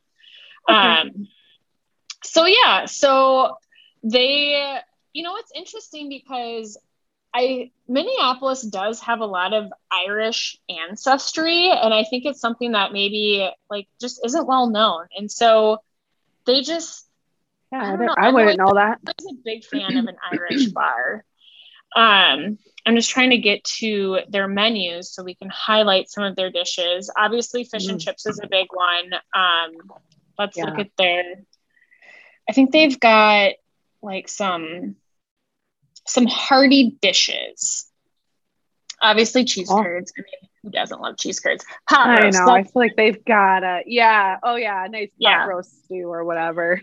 Okay. 0.68 0.76
Um, 0.78 1.28
so 2.22 2.46
yeah, 2.46 2.84
so 2.86 3.56
they, 4.04 4.78
you 5.12 5.22
know, 5.24 5.36
it's 5.38 5.52
interesting 5.56 6.08
because 6.08 6.78
I 7.34 7.70
Minneapolis 7.88 8.62
does 8.62 9.00
have 9.00 9.20
a 9.20 9.26
lot 9.26 9.54
of 9.54 9.72
Irish 9.90 10.58
ancestry, 10.68 11.70
and 11.70 11.92
I 11.94 12.04
think 12.04 12.26
it's 12.26 12.40
something 12.40 12.72
that 12.72 12.92
maybe 12.92 13.50
like 13.70 13.88
just 14.00 14.20
isn't 14.24 14.46
well 14.46 14.68
known. 14.68 15.06
And 15.16 15.30
so 15.32 15.82
they 16.46 16.60
just 16.60 17.08
Yeah, 17.72 17.80
I 17.80 17.84
I, 17.84 17.88
don't 17.90 17.98
don't- 17.98 18.06
know. 18.08 18.14
I 18.18 18.26
I'm 18.28 18.34
wouldn't 18.34 18.58
know 18.58 18.74
that. 18.74 18.98
I 19.06 19.12
was 19.18 19.32
a 19.32 19.36
big 19.42 19.64
fan 19.64 19.96
of 19.96 20.06
an 20.06 20.16
Irish 20.30 20.66
bar. 20.66 21.24
Um, 21.96 22.58
I'm 22.84 22.96
just 22.96 23.10
trying 23.10 23.30
to 23.30 23.38
get 23.38 23.62
to 23.78 24.20
their 24.28 24.48
menus 24.48 25.12
so 25.12 25.22
we 25.22 25.34
can 25.36 25.48
highlight 25.50 26.10
some 26.10 26.24
of 26.24 26.34
their 26.36 26.50
dishes. 26.50 27.10
Obviously, 27.16 27.64
fish 27.64 27.86
and 27.88 27.98
Mm. 28.00 28.04
chips 28.04 28.26
is 28.26 28.40
a 28.42 28.48
big 28.48 28.66
one. 28.72 29.12
Um, 29.34 29.72
let's 30.38 30.56
Yeah. 30.56 30.64
look 30.64 30.78
at 30.80 30.90
their. 30.98 31.44
I 32.48 32.52
think 32.52 32.72
they've 32.72 32.98
got 32.98 33.52
like 34.02 34.28
some 34.28 34.96
some 36.06 36.26
hearty 36.26 36.96
dishes. 37.00 37.88
Obviously, 39.00 39.44
cheese 39.44 39.70
Oh. 39.70 39.82
curds. 39.82 40.12
I 40.18 40.22
mean, 40.22 40.50
who 40.62 40.70
doesn't 40.70 41.00
love 41.00 41.16
cheese 41.18 41.38
curds? 41.38 41.64
Pot 41.88 42.08
I 42.08 42.24
roast. 42.24 42.38
know. 42.38 42.52
I 42.52 42.62
feel 42.64 42.72
like 42.74 42.96
they've 42.96 43.24
got 43.24 43.62
a 43.62 43.82
yeah. 43.86 44.38
Oh 44.42 44.56
yeah, 44.56 44.84
a 44.84 44.88
nice 44.88 45.10
pot 45.10 45.16
Yeah. 45.18 45.44
roast 45.46 45.84
stew 45.84 46.08
or 46.12 46.24
whatever. 46.24 46.80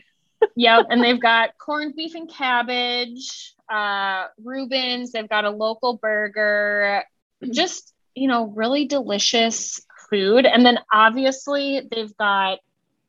Yep 0.55 0.87
and 0.89 1.03
they've 1.03 1.19
got 1.21 1.57
corned 1.57 1.95
beef 1.95 2.15
and 2.15 2.29
cabbage 2.29 3.53
uh 3.71 4.27
reubens 4.43 5.11
they've 5.11 5.29
got 5.29 5.45
a 5.45 5.49
local 5.49 5.97
burger 5.97 7.03
just 7.51 7.93
you 8.15 8.27
know 8.27 8.47
really 8.47 8.85
delicious 8.85 9.79
food 10.09 10.45
and 10.45 10.65
then 10.65 10.79
obviously 10.91 11.87
they've 11.91 12.15
got 12.17 12.59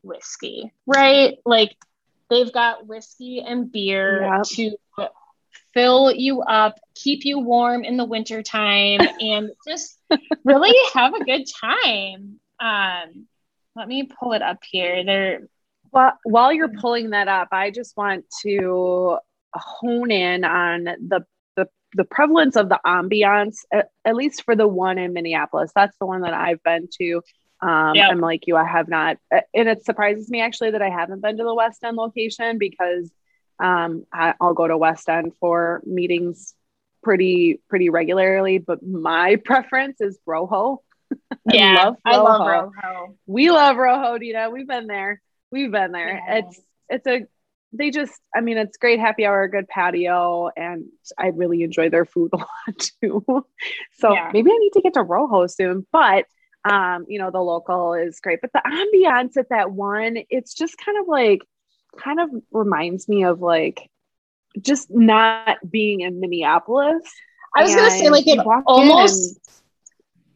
whiskey 0.03 0.73
right? 0.87 1.39
Like 1.45 1.77
they've 2.31 2.53
got 2.53 2.87
whiskey 2.87 3.41
and 3.47 3.71
beer 3.71 4.23
Yep. 4.23 4.43
to 4.45 4.77
fill 5.75 6.13
you 6.13 6.43
up 6.43 6.79
keep 6.95 7.25
you 7.25 7.39
warm 7.39 7.85
in 7.85 7.97
the 7.97 8.05
wintertime 8.05 9.01
and 9.21 9.51
just 9.67 9.99
really 10.45 10.75
have 10.95 11.15
a 11.15 11.25
good 11.25 11.45
time. 11.61 12.41
Um 12.61 13.27
let 13.77 13.87
me 13.89 14.03
pull 14.19 14.33
it 14.33 14.43
up 14.43 14.59
here. 14.69 15.05
They're 15.05 15.49
Well, 15.93 16.13
while 16.25 16.53
you're 16.53 16.69
pulling 16.69 17.11
that 17.11 17.29
up, 17.29 17.49
I 17.53 17.71
just 17.71 17.97
want 17.97 18.25
to 18.43 19.19
hone 19.53 20.11
in 20.11 20.45
on 20.45 20.85
the 20.85 21.25
the, 21.57 21.69
the 21.95 22.05
prevalence 22.05 22.57
of 22.57 22.69
the 22.69 22.81
ambiance, 22.87 23.59
at, 23.73 23.89
at 24.05 24.15
least 24.15 24.45
for 24.45 24.55
the 24.55 24.69
one 24.69 24.99
in 24.99 25.13
Minneapolis. 25.13 25.73
That's 25.75 25.97
the 25.99 26.07
one 26.07 26.23
that 26.23 26.35
I've 26.35 26.63
been 26.63 26.89
to. 27.01 27.23
Um. 27.63 27.95
I'm 28.11 28.21
like 28.21 28.47
you, 28.47 28.57
I 28.57 28.65
have 28.65 28.89
not, 28.89 29.19
and 29.31 29.69
it 29.69 29.85
surprises 29.85 30.31
me 30.31 30.41
actually 30.41 30.71
that 30.71 30.83
I 30.83 30.89
haven't 30.89 31.21
been 31.21 31.37
to 31.37 31.45
the 31.45 31.55
West 31.55 31.83
End 31.85 31.97
location 31.97 32.59
because 32.59 33.11
um, 33.59 34.05
I, 34.13 34.35
I'll 34.41 34.55
go 34.55 34.67
to 34.67 34.79
West 34.79 35.09
End 35.09 35.33
for 35.41 35.83
meetings 35.85 36.55
pretty 37.03 37.61
pretty 37.69 37.91
regularly. 37.91 38.59
But 38.59 38.83
my 38.83 39.37
preference 39.45 40.01
is 40.01 40.19
Rojo. 40.25 40.83
I 41.33 41.37
yeah, 41.53 41.85
love 41.85 41.97
I 42.05 42.17
love. 42.17 42.47
Rojo. 42.47 43.17
We 43.27 43.51
love 43.51 43.77
Rojo, 43.77 44.19
Dina. 44.19 44.51
We've 44.51 44.69
been 44.69 44.87
there. 44.87 45.21
We've 45.53 45.71
been 45.71 45.93
there. 45.93 46.23
Yeah. 46.27 46.35
It's 46.39 46.61
it's 46.89 47.07
a 47.07 47.27
they 47.73 47.91
just 47.91 48.21
I 48.35 48.41
mean 48.41 48.59
it's 48.59 48.77
great 48.77 48.99
happy 49.01 49.25
hour, 49.27 49.47
good 49.49 49.69
patio, 49.69 50.51
and 50.57 50.87
I 51.19 51.29
really 51.29 51.63
enjoy 51.63 51.89
their 51.89 52.05
food 52.05 52.31
a 52.35 52.37
lot 52.39 52.79
too. 53.01 53.47
So 53.99 54.13
Yeah. 54.13 54.31
maybe 54.33 54.51
I 54.51 54.57
need 54.59 54.73
to 54.75 54.81
get 54.83 54.95
to 54.95 55.03
Rojo 55.03 55.47
soon. 55.47 55.87
But 55.93 56.27
um, 56.65 57.07
you 57.09 57.19
know, 57.19 57.31
the 57.31 57.41
local 57.41 57.95
is 57.95 58.21
great. 58.21 58.41
But 58.43 58.53
the 58.53 58.61
ambiance 58.67 59.37
at 59.39 59.49
that 59.51 59.71
one, 59.73 60.19
it's 60.29 60.53
just 60.53 60.77
kind 60.79 60.99
of 60.99 61.09
like 61.09 61.41
kind 61.99 62.21
of 62.21 62.31
reminds 62.53 63.09
me 63.09 63.25
of 63.25 63.41
like 63.41 63.89
just 64.61 64.91
not 64.91 65.59
being 65.69 66.01
in 66.01 66.21
Minneapolis. 66.21 67.03
I 67.57 67.63
was 67.63 67.75
gonna 67.75 67.91
say 67.91 68.11
like 68.11 68.27
it 68.27 68.39
almost 68.67 69.37
and- 69.37 69.60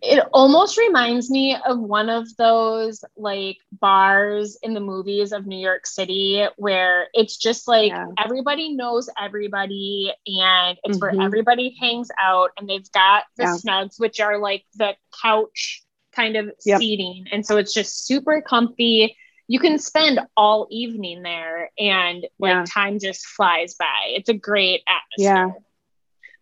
it 0.07 0.23
almost 0.33 0.77
reminds 0.77 1.31
me 1.31 1.57
of 1.67 1.79
one 1.81 2.11
of 2.11 2.27
those 2.37 3.03
like 3.17 3.57
bars 3.73 4.59
in 4.63 4.75
the 4.75 4.81
movies 4.81 5.33
of 5.33 5.47
New 5.47 5.59
York 5.59 5.87
City 5.87 6.45
where 6.57 7.09
it's 7.15 7.37
just 7.37 7.67
like 7.67 7.91
Yeah. 7.91 8.09
everybody 8.23 8.75
knows 8.75 9.09
everybody 9.21 10.13
and 10.27 10.79
it's 10.85 11.01
where 11.01 11.13
Mhm. 11.13 11.25
everybody 11.25 11.75
hangs 11.81 12.11
out 12.21 12.51
and 12.59 12.69
they've 12.69 12.91
got 12.93 13.25
the 13.37 13.45
Yeah. 13.45 13.57
snugs 13.57 13.99
which 13.99 14.21
are 14.21 14.39
like 14.39 14.65
the 14.75 14.95
couch 15.23 15.83
kind 16.13 16.37
of 16.37 16.53
Yep. 16.67 16.79
seating 16.81 17.27
and 17.33 17.45
so 17.47 17.57
it's 17.57 17.73
just 17.73 18.07
super 18.07 18.41
comfy 18.43 19.17
you 19.47 19.59
can 19.59 19.79
spend 19.79 20.21
all 20.37 20.67
evening 20.71 21.23
there 21.23 21.71
and 21.79 22.27
like 22.39 22.51
Yeah. 22.55 22.65
time 22.67 22.99
just 22.99 23.27
flies 23.27 23.75
by 23.75 24.05
it's 24.09 24.29
a 24.29 24.35
great 24.35 24.83
atmosphere. 24.87 25.55
Yeah. 25.55 25.61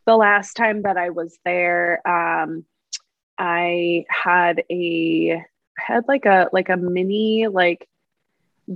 the 0.04 0.16
last 0.16 0.54
time 0.54 0.83
that 0.83 0.97
I 0.97 1.11
was 1.11 1.38
there, 1.45 2.02
um, 2.09 2.64
I 3.39 4.05
had 4.09 4.65
a 4.71 5.43
had 5.79 6.07
like 6.09 6.27
a 6.27 6.49
like 6.53 6.69
a 6.69 6.77
mini 6.77 7.49
like 7.49 7.89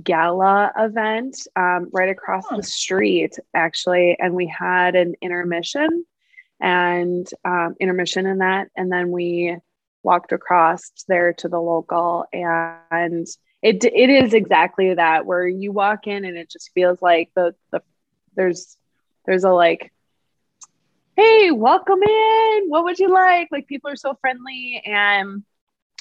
gala 0.03 0.71
event 0.77 1.47
um, 1.55 1.89
right 1.93 2.09
across 2.09 2.45
Oh. 2.51 2.57
the 2.57 2.63
street 2.63 3.37
actually, 3.53 4.17
and 4.19 4.33
we 4.33 4.47
had 4.47 4.95
an 4.95 5.15
intermission 5.21 6.05
and 6.59 7.27
um, 7.45 7.75
intermission 7.79 8.25
in 8.25 8.39
that, 8.39 8.69
and 8.75 8.91
then 8.91 9.11
we 9.11 9.57
walked 10.03 10.31
across 10.31 10.91
there 11.07 11.33
to 11.33 11.49
the 11.49 11.59
local 11.59 12.25
and 12.31 13.27
it 13.61 13.83
it 13.83 14.09
is 14.09 14.33
exactly 14.33 14.93
that 14.93 15.25
where 15.25 15.47
you 15.47 15.71
walk 15.71 16.07
in 16.07 16.23
and 16.23 16.37
it 16.37 16.49
just 16.49 16.71
feels 16.73 17.01
like 17.01 17.29
the 17.35 17.53
the 17.71 17.81
there's 18.35 18.77
there's 19.25 19.43
a 19.43 19.51
like 19.51 19.91
hey, 21.17 21.49
welcome 21.49 22.03
in. 22.03 22.65
What 22.67 22.83
would 22.83 22.99
you 22.99 23.11
like? 23.11 23.47
Like 23.51 23.65
people 23.65 23.89
are 23.89 23.95
so 23.95 24.15
friendly. 24.21 24.83
And 24.85 25.43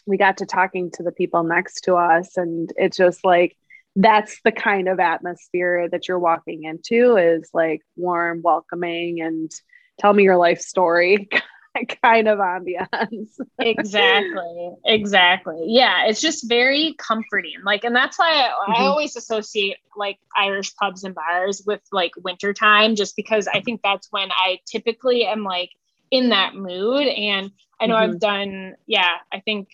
we 0.05 0.19
got 0.19 0.37
to 0.37 0.47
talking 0.47 0.91
to 0.93 1.03
the 1.03 1.11
people 1.11 1.43
next 1.43 1.81
to 1.85 1.95
us. 1.95 2.37
And 2.37 2.71
it's 2.77 2.99
just 2.99 3.25
like, 3.25 3.57
that's 3.97 4.39
the 4.45 4.53
kind 4.53 4.89
of 4.89 5.01
atmosphere 5.01 5.89
that 5.89 6.07
you're 6.07 6.19
walking 6.19 6.65
into 6.65 7.17
is 7.17 7.49
like 7.55 7.81
warm, 7.97 8.43
welcoming, 8.43 9.23
and 9.23 9.51
tell 9.99 10.13
me 10.13 10.23
your 10.23 10.37
life 10.37 10.61
story 10.61 11.31
kind 12.03 12.29
of 12.29 12.39
ambiance. 12.39 13.39
exactly. 13.61 14.71
Exactly. 14.85 15.65
Yeah 15.69 16.07
it's 16.07 16.21
just 16.21 16.49
very 16.49 16.95
comforting. 16.99 17.63
Like 17.65 17.85
and 17.85 17.95
that's 17.95 18.19
why 18.19 18.31
I, 18.33 18.51
I 18.75 18.81
Mhm. 18.83 18.87
always 18.89 19.17
associate 19.17 19.77
like 19.97 20.19
irish 20.37 20.75
pubs 20.77 21.05
and 21.05 21.15
bars 21.15 21.63
with 21.67 21.81
like 21.93 22.13
wintertime 22.23 22.97
just 22.97 23.17
because 23.17 23.49
i 23.49 23.61
think 23.61 23.81
that's 23.83 24.09
when 24.11 24.31
i 24.33 24.59
typically 24.71 25.25
am 25.27 25.43
like 25.45 25.71
in 26.11 26.31
that 26.31 26.55
mood. 26.55 27.07
And 27.07 27.51
i 27.81 27.87
know 27.87 27.97
i've 27.97 28.19
done 28.21 28.75
yeah 28.87 29.17
i 29.33 29.41
think 29.41 29.69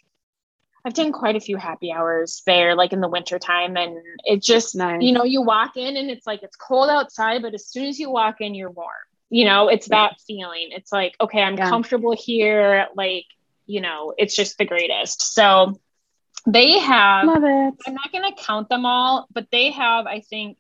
i've 0.85 0.95
done 0.95 1.13
quite 1.13 1.37
a 1.37 1.41
few 1.41 1.57
happy 1.57 1.93
hours 1.93 2.43
there 2.47 2.75
like 2.75 2.93
in 2.93 3.01
the 3.01 3.09
wintertime 3.09 3.77
and 3.77 3.97
it 4.25 4.43
just 4.43 4.75
Nice. 4.75 5.03
you 5.03 5.13
know 5.13 5.25
you 5.25 5.43
walk 5.43 5.77
in 5.77 5.97
and 5.97 6.11
it's 6.11 6.27
like 6.27 6.43
it's 6.43 6.57
cold 6.57 6.91
outside 6.91 7.43
but 7.43 7.55
as 7.55 7.67
soon 7.69 7.87
as 7.87 7.99
you 7.99 8.11
walk 8.11 8.37
in 8.41 8.55
you're 8.55 8.71
warm 8.71 8.89
you 9.33 9.45
know 9.47 9.69
it's 9.69 9.89
that 9.89 10.13
feeling 10.27 10.69
it's 10.71 10.93
like 10.93 11.15
okay 11.21 11.43
i'm 11.43 11.57
Yeah. 11.57 11.69
comfortable 11.69 12.15
here 12.17 12.87
like 12.95 13.25
you 13.67 13.81
know 13.81 14.13
it's 14.19 14.37
just 14.37 14.59
the 14.59 14.67
greatest 14.67 15.35
so 15.35 15.75
they 16.47 16.79
have 16.79 17.27
Love 17.27 17.45
it. 17.45 17.75
I'm 17.87 17.95
not 17.95 18.13
going 18.13 18.25
to 18.25 18.43
count 18.43 18.69
them 18.69 18.85
all, 18.85 19.29
but 19.33 19.47
they 19.53 19.71
have, 19.71 20.07
I 20.07 20.21
think, 20.21 20.59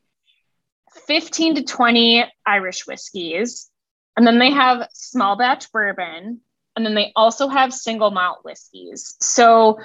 15 1.06 1.56
to 1.56 1.62
20 1.64 2.24
Irish 2.46 2.86
whiskeys. 2.86 3.70
And 4.16 4.26
then 4.26 4.38
they 4.38 4.50
have 4.52 4.88
small 4.92 5.36
batch 5.36 5.72
bourbon. 5.72 6.40
And 6.76 6.86
then 6.86 6.94
they 6.94 7.12
also 7.16 7.48
have 7.48 7.72
single 7.74 8.10
malt 8.10 8.38
whiskeys. 8.44 9.16
So 9.20 9.78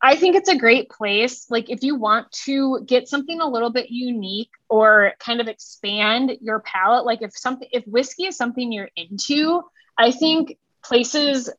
I 0.00 0.14
think 0.16 0.36
it's 0.36 0.48
a 0.48 0.56
great 0.56 0.88
place. 0.90 1.50
Like, 1.50 1.70
if 1.70 1.82
you 1.82 1.96
want 1.96 2.30
to 2.44 2.82
get 2.86 3.08
something 3.08 3.40
a 3.40 3.48
little 3.48 3.70
bit 3.70 3.90
unique 3.90 4.50
or 4.68 5.14
kind 5.18 5.40
of 5.40 5.48
expand 5.48 6.32
your 6.40 6.60
palate, 6.60 7.04
like 7.04 7.22
if 7.22 7.36
something, 7.36 7.68
if 7.72 7.84
whiskey 7.86 8.26
is 8.26 8.36
something 8.36 8.70
you're 8.70 8.90
into, 8.96 9.62
I 9.96 10.12
think 10.12 10.56
places, 10.84 11.50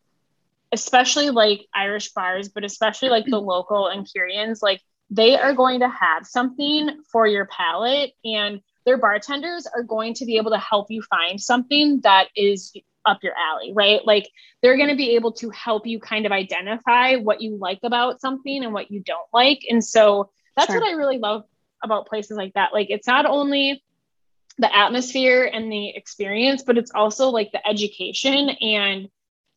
especially 0.72 1.32
like 1.32 1.66
Irish 1.74 2.14
bars, 2.14 2.48
but 2.50 2.64
especially 2.64 3.10
like 3.10 3.26
the 3.26 3.40
local 3.42 3.88
and 3.88 4.08
Kieran's, 4.08 4.62
like 4.62 4.82
they 5.10 5.36
are 5.36 5.54
going 5.54 5.82
to 5.82 5.90
have 5.90 6.26
something 6.26 7.02
for 7.12 7.28
your 7.28 7.46
palate 7.48 8.14
and 8.24 8.62
their 8.86 8.98
bartenders 8.98 9.68
are 9.68 9.84
going 9.84 10.14
to 10.16 10.26
be 10.26 10.38
able 10.38 10.52
to 10.52 10.58
help 10.58 10.90
you 10.90 11.02
find 11.02 11.42
something 11.42 12.00
that 12.02 12.28
is 12.36 12.72
up 13.06 13.24
your 13.24 13.34
alley, 13.34 13.74
right? 13.74 14.06
Like 14.06 14.30
they're 14.62 14.78
going 14.78 14.90
to 14.90 14.96
be 14.96 15.16
able 15.16 15.34
to 15.34 15.50
help 15.50 15.88
you 15.88 16.00
kind 16.00 16.26
of 16.26 16.32
identify 16.32 17.16
what 17.16 17.42
you 17.42 17.58
like 17.58 17.80
about 17.84 18.22
something 18.22 18.64
and 18.64 18.74
what 18.74 18.92
you 18.92 19.02
don't 19.02 19.28
like. 19.34 19.66
And 19.70 19.84
so 19.84 20.32
that's 20.56 20.72
sure. 20.72 20.80
what 20.80 20.90
I 20.90 20.94
really 20.94 21.18
love 21.18 21.44
about 21.84 22.08
places 22.08 22.38
like 22.38 22.54
that. 22.54 22.74
Like 22.74 22.88
it's 22.90 23.08
not 23.08 23.26
only 23.26 23.84
the 24.58 24.76
atmosphere 24.76 25.50
and 25.52 25.72
the 25.72 25.96
experience, 25.96 26.64
but 26.64 26.78
it's 26.78 26.92
also 26.94 27.30
like 27.30 27.52
the 27.52 27.66
education 27.68 28.50
and 28.50 29.08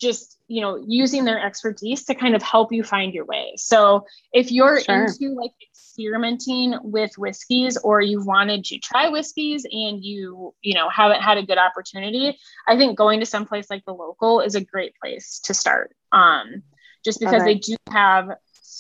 just 0.02 0.38
you 0.48 0.60
know 0.60 0.82
using 0.86 1.24
their 1.24 1.40
expertise 1.40 2.04
to 2.04 2.14
kind 2.14 2.34
of 2.34 2.42
help 2.42 2.72
you 2.72 2.82
find 2.82 3.14
your 3.14 3.24
way 3.24 3.52
so 3.56 4.04
if 4.32 4.50
you're 4.50 4.80
sure. 4.80 5.04
into 5.04 5.34
like 5.34 5.52
experimenting 5.70 6.74
with 6.82 7.16
whiskeys 7.16 7.78
or 7.78 8.00
you 8.00 8.22
wanted 8.24 8.64
to 8.64 8.78
try 8.78 9.08
whiskeys 9.08 9.64
and 9.64 10.04
you 10.04 10.52
you 10.60 10.74
know 10.74 10.88
haven't 10.90 11.22
had 11.22 11.38
a 11.38 11.42
good 11.42 11.58
opportunity 11.58 12.36
i 12.66 12.76
think 12.76 12.98
going 12.98 13.20
to 13.20 13.26
some 13.26 13.46
place 13.46 13.70
like 13.70 13.84
the 13.84 13.94
local 13.94 14.40
is 14.40 14.54
a 14.54 14.60
great 14.60 14.92
place 15.00 15.40
to 15.44 15.54
start 15.54 15.94
um 16.10 16.62
just 17.04 17.20
because 17.20 17.42
okay. 17.42 17.54
they 17.54 17.58
do 17.58 17.76
have 17.90 18.30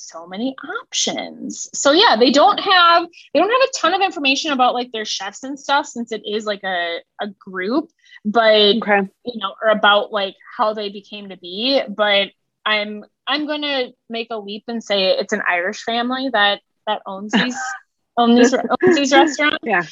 so 0.02 0.26
many 0.26 0.54
options 0.80 1.68
so 1.72 1.92
yeah 1.92 2.16
they 2.16 2.30
don't 2.30 2.58
have 2.58 3.06
they 3.32 3.40
don't 3.40 3.50
have 3.50 3.68
a 3.68 3.78
ton 3.78 3.94
of 3.94 4.00
information 4.00 4.52
about 4.52 4.74
like 4.74 4.90
their 4.92 5.04
chefs 5.04 5.42
and 5.42 5.58
stuff 5.58 5.86
since 5.86 6.12
it 6.12 6.22
is 6.26 6.44
like 6.44 6.62
a, 6.64 6.98
a 7.20 7.28
group 7.38 7.90
but 8.24 8.76
okay. 8.76 9.08
you 9.24 9.40
know 9.40 9.54
or 9.62 9.70
about 9.70 10.12
like 10.12 10.34
how 10.56 10.74
they 10.74 10.88
became 10.88 11.28
to 11.28 11.36
be 11.36 11.80
but 11.88 12.28
i'm 12.66 13.04
i'm 13.26 13.46
gonna 13.46 13.88
make 14.08 14.28
a 14.30 14.36
leap 14.36 14.64
and 14.68 14.82
say 14.82 15.10
it's 15.10 15.32
an 15.32 15.42
irish 15.48 15.82
family 15.82 16.28
that 16.32 16.60
that 16.86 17.02
owns 17.06 17.32
these 17.32 17.56
owns 18.16 18.50
these, 18.50 18.54
owns 18.54 18.96
these 18.96 19.12
restaurants. 19.12 19.58
Yeah. 19.62 19.82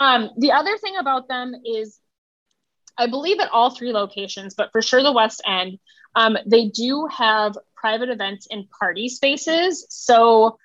Um, 0.00 0.30
the 0.38 0.52
other 0.52 0.76
thing 0.78 0.96
about 0.98 1.28
them 1.28 1.54
is, 1.64 1.98
I 2.96 3.06
believe 3.06 3.40
at 3.40 3.50
all 3.50 3.70
three 3.70 3.92
locations, 3.92 4.54
but 4.54 4.70
for 4.72 4.82
sure 4.82 5.02
the 5.02 5.12
West 5.12 5.42
End, 5.46 5.78
um, 6.14 6.36
they 6.46 6.68
do 6.68 7.06
have 7.06 7.56
private 7.80 8.08
events 8.08 8.46
in 8.50 8.66
party 8.78 9.08
spaces. 9.08 9.86
So 9.88 10.58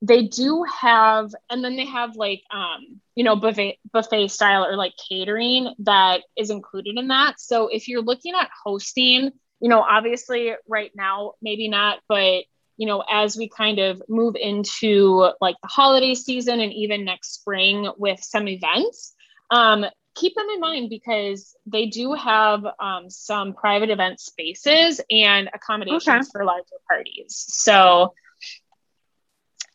they 0.00 0.24
do 0.26 0.64
have, 0.80 1.32
and 1.48 1.64
then 1.64 1.76
they 1.76 1.86
have 1.86 2.16
like, 2.16 2.42
um, 2.52 3.00
you 3.14 3.22
know, 3.24 3.36
buffet 3.36 3.78
buffet 3.92 4.28
style 4.28 4.64
or 4.64 4.76
like 4.76 4.94
catering 5.08 5.74
that 5.80 6.22
is 6.36 6.50
included 6.50 6.98
in 6.98 7.08
that. 7.08 7.40
So 7.40 7.68
if 7.68 7.88
you're 7.88 8.02
looking 8.02 8.34
at 8.34 8.50
hosting, 8.64 9.30
you 9.60 9.68
know, 9.68 9.80
obviously 9.80 10.54
right 10.68 10.90
now 10.96 11.34
maybe 11.40 11.68
not, 11.68 12.00
but 12.08 12.44
you 12.76 12.86
know, 12.86 13.04
as 13.08 13.36
we 13.36 13.48
kind 13.48 13.78
of 13.78 14.02
move 14.08 14.34
into 14.34 15.30
like 15.40 15.56
the 15.62 15.68
holiday 15.68 16.14
season 16.14 16.60
and 16.60 16.72
even 16.72 17.04
next 17.04 17.34
spring 17.34 17.88
with 17.96 18.20
some 18.20 18.48
events, 18.48 19.14
um, 19.50 19.84
keep 20.14 20.34
them 20.34 20.46
in 20.52 20.60
mind 20.60 20.90
because 20.90 21.56
they 21.66 21.86
do 21.86 22.12
have 22.12 22.64
um, 22.80 23.08
some 23.08 23.54
private 23.54 23.90
event 23.90 24.20
spaces 24.20 25.00
and 25.10 25.48
accommodations 25.54 26.08
okay. 26.08 26.28
for 26.32 26.44
larger 26.44 26.76
parties. 26.88 27.44
So, 27.48 28.14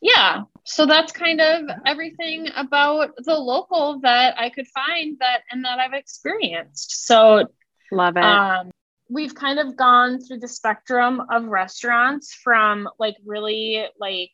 yeah, 0.01 0.43
so 0.63 0.85
that's 0.85 1.11
kind 1.11 1.41
of 1.41 1.65
everything 1.85 2.49
about 2.55 3.13
the 3.17 3.35
local 3.35 3.99
that 4.01 4.39
I 4.39 4.49
could 4.49 4.67
find 4.67 5.17
that 5.19 5.41
and 5.51 5.65
that 5.65 5.79
I've 5.79 5.93
experienced. 5.93 7.05
So, 7.05 7.45
love 7.91 8.17
it. 8.17 8.23
Um, 8.23 8.71
we've 9.09 9.33
kind 9.33 9.59
of 9.59 9.75
gone 9.75 10.19
through 10.19 10.39
the 10.39 10.47
spectrum 10.47 11.21
of 11.31 11.45
restaurants 11.45 12.33
from 12.33 12.89
like 12.99 13.15
really 13.25 13.85
like 13.99 14.31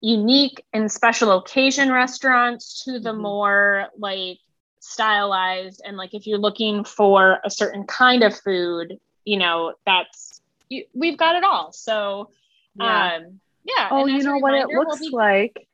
unique 0.00 0.64
and 0.72 0.90
special 0.90 1.38
occasion 1.38 1.90
restaurants 1.92 2.84
to 2.84 2.98
the 2.98 3.10
mm-hmm. 3.10 3.22
more 3.22 3.86
like 3.96 4.38
stylized 4.82 5.80
and 5.84 5.96
like 5.96 6.12
if 6.14 6.26
you're 6.26 6.38
looking 6.38 6.84
for 6.84 7.38
a 7.44 7.50
certain 7.50 7.84
kind 7.84 8.22
of 8.22 8.38
food 8.38 8.98
you 9.24 9.38
know 9.38 9.74
that's 9.86 10.40
you, 10.68 10.84
we've 10.92 11.16
got 11.16 11.36
it 11.36 11.44
all 11.44 11.72
so 11.72 12.30
yeah. 12.74 13.16
um 13.16 13.40
yeah 13.64 13.88
oh 13.90 14.06
you 14.06 14.22
know 14.22 14.38
what 14.38 14.54
it 14.54 14.66
looks 14.68 15.00
we'll 15.00 15.10
be- 15.10 15.16
like 15.16 15.68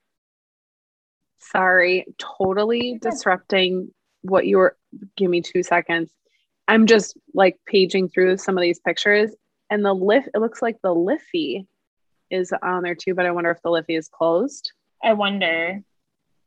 sorry 1.38 2.04
totally 2.18 2.98
disrupting 3.00 3.90
what 4.22 4.46
you 4.46 4.58
were 4.58 4.76
give 5.16 5.30
me 5.30 5.40
two 5.40 5.62
seconds 5.62 6.10
I'm 6.68 6.86
just 6.86 7.16
like 7.32 7.56
paging 7.66 8.10
through 8.10 8.36
some 8.36 8.58
of 8.58 8.62
these 8.62 8.78
pictures 8.78 9.34
and 9.70 9.84
the 9.84 9.94
lift, 9.94 10.28
it 10.34 10.38
looks 10.38 10.62
like 10.62 10.80
the 10.82 10.94
Liffey 10.94 11.66
is 12.30 12.52
on 12.62 12.82
there 12.82 12.94
too, 12.94 13.14
but 13.14 13.26
I 13.26 13.30
wonder 13.30 13.50
if 13.50 13.62
the 13.62 13.70
Liffey 13.70 13.96
is 13.96 14.08
closed. 14.08 14.72
I 15.02 15.14
wonder. 15.14 15.80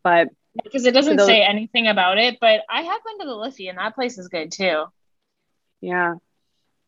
But 0.03 0.29
because 0.63 0.85
it 0.85 0.93
doesn't 0.93 1.19
say 1.19 1.41
anything 1.41 1.87
about 1.87 2.17
it, 2.17 2.37
but 2.39 2.61
I 2.69 2.81
have 2.81 3.03
been 3.03 3.19
to 3.19 3.25
the 3.25 3.35
Liffey 3.35 3.67
and 3.67 3.77
that 3.77 3.95
place 3.95 4.17
is 4.17 4.27
good 4.27 4.51
too. 4.51 4.85
Yeah. 5.79 6.15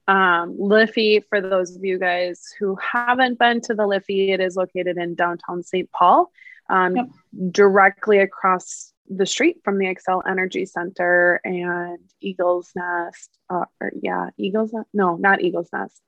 Um, 0.08 0.58
Liffey, 0.60 1.22
for 1.30 1.40
those 1.40 1.76
of 1.76 1.84
you 1.84 1.98
guys 1.98 2.54
who 2.60 2.76
haven't 2.76 3.40
been 3.40 3.62
to 3.62 3.74
the 3.74 3.88
Liffey, 3.88 4.32
it 4.32 4.42
is 4.42 4.56
located 4.56 4.98
in 4.98 5.16
downtown 5.16 5.64
St. 5.64 5.90
Paul, 5.92 6.32
um, 6.70 6.96
yep. 6.96 7.10
directly 7.52 8.20
across 8.20 8.92
the 9.10 9.26
street 9.26 9.62
from 9.64 9.78
the 9.78 9.86
Xcel 9.86 10.22
Energy 10.28 10.66
Center 10.66 11.40
and 11.44 12.00
Eagles 12.20 12.72
Nest. 12.76 13.30
Uh, 13.50 13.66
or 13.80 13.92
yeah, 14.02 14.30
Eagles. 14.38 14.74
Nest? 14.74 14.88
No, 14.94 15.16
not 15.16 15.42
Eagles 15.42 15.70
Nest. 15.72 16.02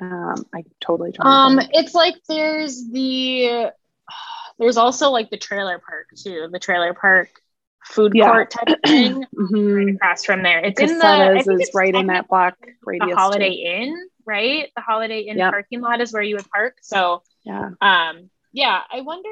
Um, 0.00 0.46
I 0.52 0.64
totally. 0.80 1.14
Um, 1.20 1.60
it's 1.72 1.94
like 1.94 2.14
there's 2.28 2.88
the 2.90 3.72
there's 4.60 4.76
also 4.76 5.10
like 5.10 5.30
the 5.30 5.38
trailer 5.38 5.78
park 5.80 6.08
too. 6.14 6.48
The 6.52 6.58
trailer 6.58 6.94
park 6.94 7.30
food 7.84 8.12
yeah. 8.14 8.30
court 8.30 8.50
type 8.50 8.68
of 8.68 8.78
thing 8.86 9.24
mm-hmm. 9.34 9.72
right 9.72 9.94
across 9.94 10.24
from 10.24 10.42
there. 10.42 10.60
It's 10.60 10.78
in 10.78 10.98
the 10.98 11.56
is 11.60 11.70
right 11.74 11.94
in 11.94 12.08
that 12.08 12.28
block 12.28 12.56
radius. 12.84 13.10
The 13.10 13.16
Holiday 13.16 13.56
too. 13.56 13.70
Inn, 13.70 14.08
right? 14.26 14.68
The 14.76 14.82
Holiday 14.82 15.20
Inn 15.22 15.38
yep. 15.38 15.52
parking 15.52 15.80
lot 15.80 16.00
is 16.02 16.12
where 16.12 16.22
you 16.22 16.36
would 16.36 16.48
park. 16.50 16.76
So 16.82 17.22
yeah, 17.44 17.70
um, 17.80 18.28
yeah. 18.52 18.80
I 18.92 19.00
wonder 19.00 19.30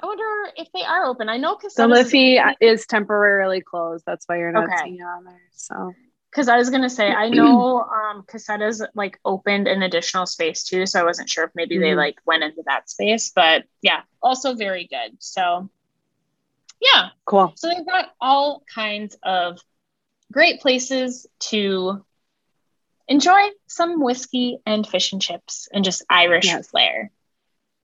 I 0.00 0.06
wonder 0.06 0.52
if 0.56 0.68
they 0.72 0.84
are 0.84 1.04
open. 1.06 1.28
I 1.28 1.36
know 1.36 1.56
because 1.56 1.74
the 1.74 1.88
Liffey 1.88 2.36
is, 2.36 2.56
is, 2.60 2.86
temporarily 2.86 3.60
closed. 3.60 4.04
That's 4.06 4.24
why 4.28 4.38
you're 4.38 4.52
not 4.52 4.64
okay. 4.64 4.76
seeing 4.84 4.96
it 4.96 5.02
on 5.02 5.24
there. 5.24 5.40
So 5.52 5.92
because 6.32 6.48
I 6.48 6.56
was 6.56 6.70
gonna 6.70 6.90
say 6.90 7.10
I 7.10 7.28
know 7.30 7.82
um 7.82 8.24
Cossetta's 8.26 8.84
like 8.94 9.20
opened 9.24 9.68
an 9.68 9.82
additional 9.82 10.26
space 10.26 10.64
too, 10.64 10.86
so 10.86 11.00
I 11.00 11.04
wasn't 11.04 11.28
sure 11.28 11.44
if 11.44 11.50
maybe 11.54 11.76
mm-hmm. 11.76 11.82
they 11.82 11.94
like 11.94 12.16
went 12.24 12.42
into 12.42 12.62
that 12.66 12.88
space, 12.90 13.30
but 13.34 13.64
yeah, 13.82 14.02
also 14.22 14.54
very 14.54 14.86
good. 14.86 15.16
So 15.18 15.68
yeah, 16.80 17.10
cool. 17.24 17.52
So 17.56 17.68
they've 17.68 17.86
got 17.86 18.10
all 18.20 18.64
kinds 18.74 19.16
of 19.22 19.60
great 20.32 20.60
places 20.60 21.26
to 21.38 22.04
enjoy 23.06 23.48
some 23.66 24.02
whiskey 24.02 24.58
and 24.66 24.86
fish 24.86 25.12
and 25.12 25.20
chips 25.20 25.68
and 25.72 25.84
just 25.84 26.02
Irish 26.08 26.46
yes. 26.46 26.70
flair. 26.70 27.10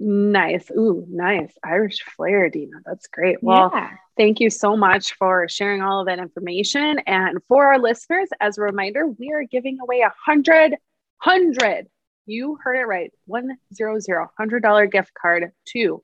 Nice. 0.01 0.71
Ooh, 0.71 1.05
nice. 1.09 1.53
Irish 1.65 2.03
flair, 2.03 2.49
Dina. 2.49 2.79
That's 2.85 3.09
great. 3.09 3.43
Well, 3.43 3.71
yeah. 3.75 3.91
thank 4.17 4.39
you 4.39 4.49
so 4.49 4.77
much 4.77 5.15
for 5.15 5.49
sharing 5.49 5.83
all 5.83 6.01
of 6.01 6.07
that 6.07 6.21
information. 6.21 7.01
And 7.01 7.39
for 7.49 7.67
our 7.67 7.79
listeners, 7.79 8.29
as 8.41 8.59
a 8.59 8.63
reminder, 8.63 9.07
we 9.09 9.33
are 9.33 9.43
giving 9.43 9.81
away 9.81 10.01
a 10.01 10.13
hundred, 10.25 10.77
hundred, 11.17 11.89
you 12.27 12.59
heard 12.63 12.77
it 12.77 12.87
right, 12.87 13.13
one 13.27 13.57
zero 13.75 13.99
zero, 13.99 14.31
hundred 14.39 14.63
dollar 14.63 14.87
gift 14.87 15.13
card 15.21 15.51
to 15.71 16.03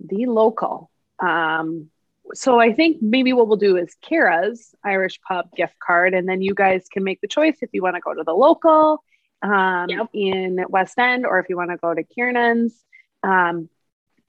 the 0.00 0.26
local. 0.26 0.90
Um, 1.20 1.88
so 2.34 2.60
I 2.60 2.72
think 2.74 2.98
maybe 3.00 3.32
what 3.32 3.48
we'll 3.48 3.56
do 3.56 3.76
is 3.76 3.96
Cara's 4.02 4.74
Irish 4.84 5.20
Pub 5.26 5.46
gift 5.56 5.74
card, 5.84 6.12
and 6.12 6.28
then 6.28 6.42
you 6.42 6.54
guys 6.54 6.86
can 6.92 7.02
make 7.02 7.20
the 7.22 7.28
choice 7.28 7.56
if 7.62 7.70
you 7.72 7.82
want 7.82 7.96
to 7.96 8.00
go 8.00 8.12
to 8.12 8.24
the 8.24 8.34
local 8.34 9.02
um, 9.42 9.88
yep. 9.88 10.08
in 10.12 10.64
West 10.68 10.98
End 10.98 11.24
or 11.24 11.38
if 11.38 11.48
you 11.48 11.56
want 11.56 11.70
to 11.70 11.78
go 11.78 11.94
to 11.94 12.02
Kieran's 12.02 12.84
um, 13.22 13.68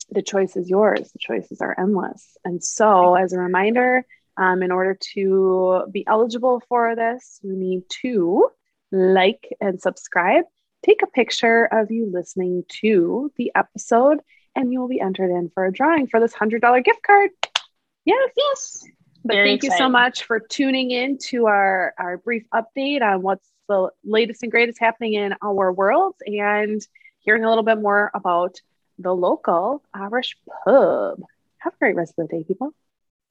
the 0.09 0.21
choice 0.21 0.55
is 0.55 0.69
yours. 0.69 1.11
The 1.11 1.19
choices 1.19 1.61
are 1.61 1.75
endless. 1.79 2.37
And 2.43 2.63
so, 2.63 3.15
as 3.15 3.33
a 3.33 3.39
reminder, 3.39 4.05
um, 4.37 4.63
in 4.63 4.71
order 4.71 4.97
to 5.13 5.83
be 5.91 6.05
eligible 6.07 6.61
for 6.67 6.95
this, 6.95 7.39
you 7.43 7.55
need 7.55 7.83
to 8.01 8.49
like 8.91 9.47
and 9.61 9.81
subscribe 9.81 10.45
take 10.83 11.01
a 11.01 11.07
picture 11.07 11.65
of 11.65 11.91
you 11.91 12.09
listening 12.11 12.63
to 12.81 13.31
the 13.37 13.51
episode, 13.55 14.19
and 14.55 14.71
you 14.71 14.79
will 14.79 14.87
be 14.87 14.99
entered 14.99 15.31
in 15.31 15.49
for 15.53 15.65
a 15.65 15.71
drawing 15.71 16.07
for 16.07 16.19
this 16.19 16.33
$100 16.33 16.83
gift 16.83 17.03
card. 17.03 17.29
Yes. 18.05 18.31
Yes. 18.35 18.83
But 19.23 19.35
Very 19.35 19.49
thank 19.49 19.63
you 19.63 19.71
so 19.77 19.87
much 19.87 20.23
for 20.23 20.39
tuning 20.39 20.89
in 20.89 21.19
to 21.29 21.45
our, 21.45 21.93
our 21.99 22.17
brief 22.17 22.43
update 22.53 23.03
on 23.03 23.21
what's 23.21 23.47
the 23.69 23.89
latest 24.03 24.41
and 24.41 24.51
greatest 24.51 24.79
happening 24.79 25.13
in 25.13 25.35
our 25.43 25.71
world 25.71 26.15
and 26.25 26.81
hearing 27.19 27.43
a 27.43 27.49
little 27.49 27.63
bit 27.63 27.79
more 27.79 28.09
about 28.15 28.59
the 29.01 29.13
local 29.13 29.83
Irish 29.93 30.37
pub. 30.63 31.21
Have 31.59 31.73
a 31.73 31.77
great 31.77 31.95
rest 31.95 32.13
of 32.17 32.27
the 32.27 32.37
day, 32.37 32.43
people. 32.43 32.73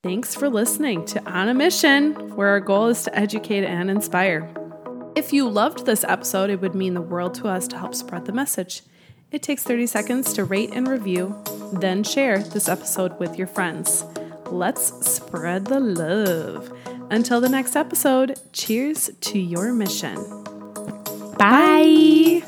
Thanks 0.03 0.35
for 0.35 0.49
listening 0.49 1.05
to 1.07 1.23
On 1.31 1.49
a 1.49 1.55
Mission, 1.55 2.15
where 2.35 2.49
our 2.49 2.61
goal 2.61 2.89
is 2.89 3.03
to 3.03 3.19
educate 3.19 3.65
and 3.65 3.91
inspire. 3.91 4.49
If 5.15 5.33
you 5.33 5.49
loved 5.49 5.85
this 5.85 6.05
episode, 6.05 6.49
it 6.49 6.61
would 6.61 6.75
mean 6.75 6.95
the 6.95 7.03
world 7.03 7.35
to 7.35 7.49
us 7.49 7.69
to 7.69 7.79
help 7.79 7.95
spread 7.95 8.25
the 8.25 8.33
message. 8.33 8.83
It 9.31 9.43
takes 9.43 9.63
30 9.63 9.87
seconds 9.87 10.33
to 10.35 10.45
rate 10.45 10.71
and 10.73 10.89
review, 10.89 11.37
then 11.75 12.03
share 12.03 12.39
this 12.39 12.69
episode 12.69 13.19
with 13.19 13.37
your 13.37 13.47
friends. 13.47 14.05
Let's 14.47 15.07
spread 15.07 15.67
the 15.67 15.81
love. 15.81 16.73
Until 17.11 17.41
the 17.41 17.49
next 17.49 17.77
episode, 17.77 18.41
cheers 18.53 19.11
to 19.21 19.39
your 19.39 19.73
mission. 19.73 20.17
Bye. 21.39 22.43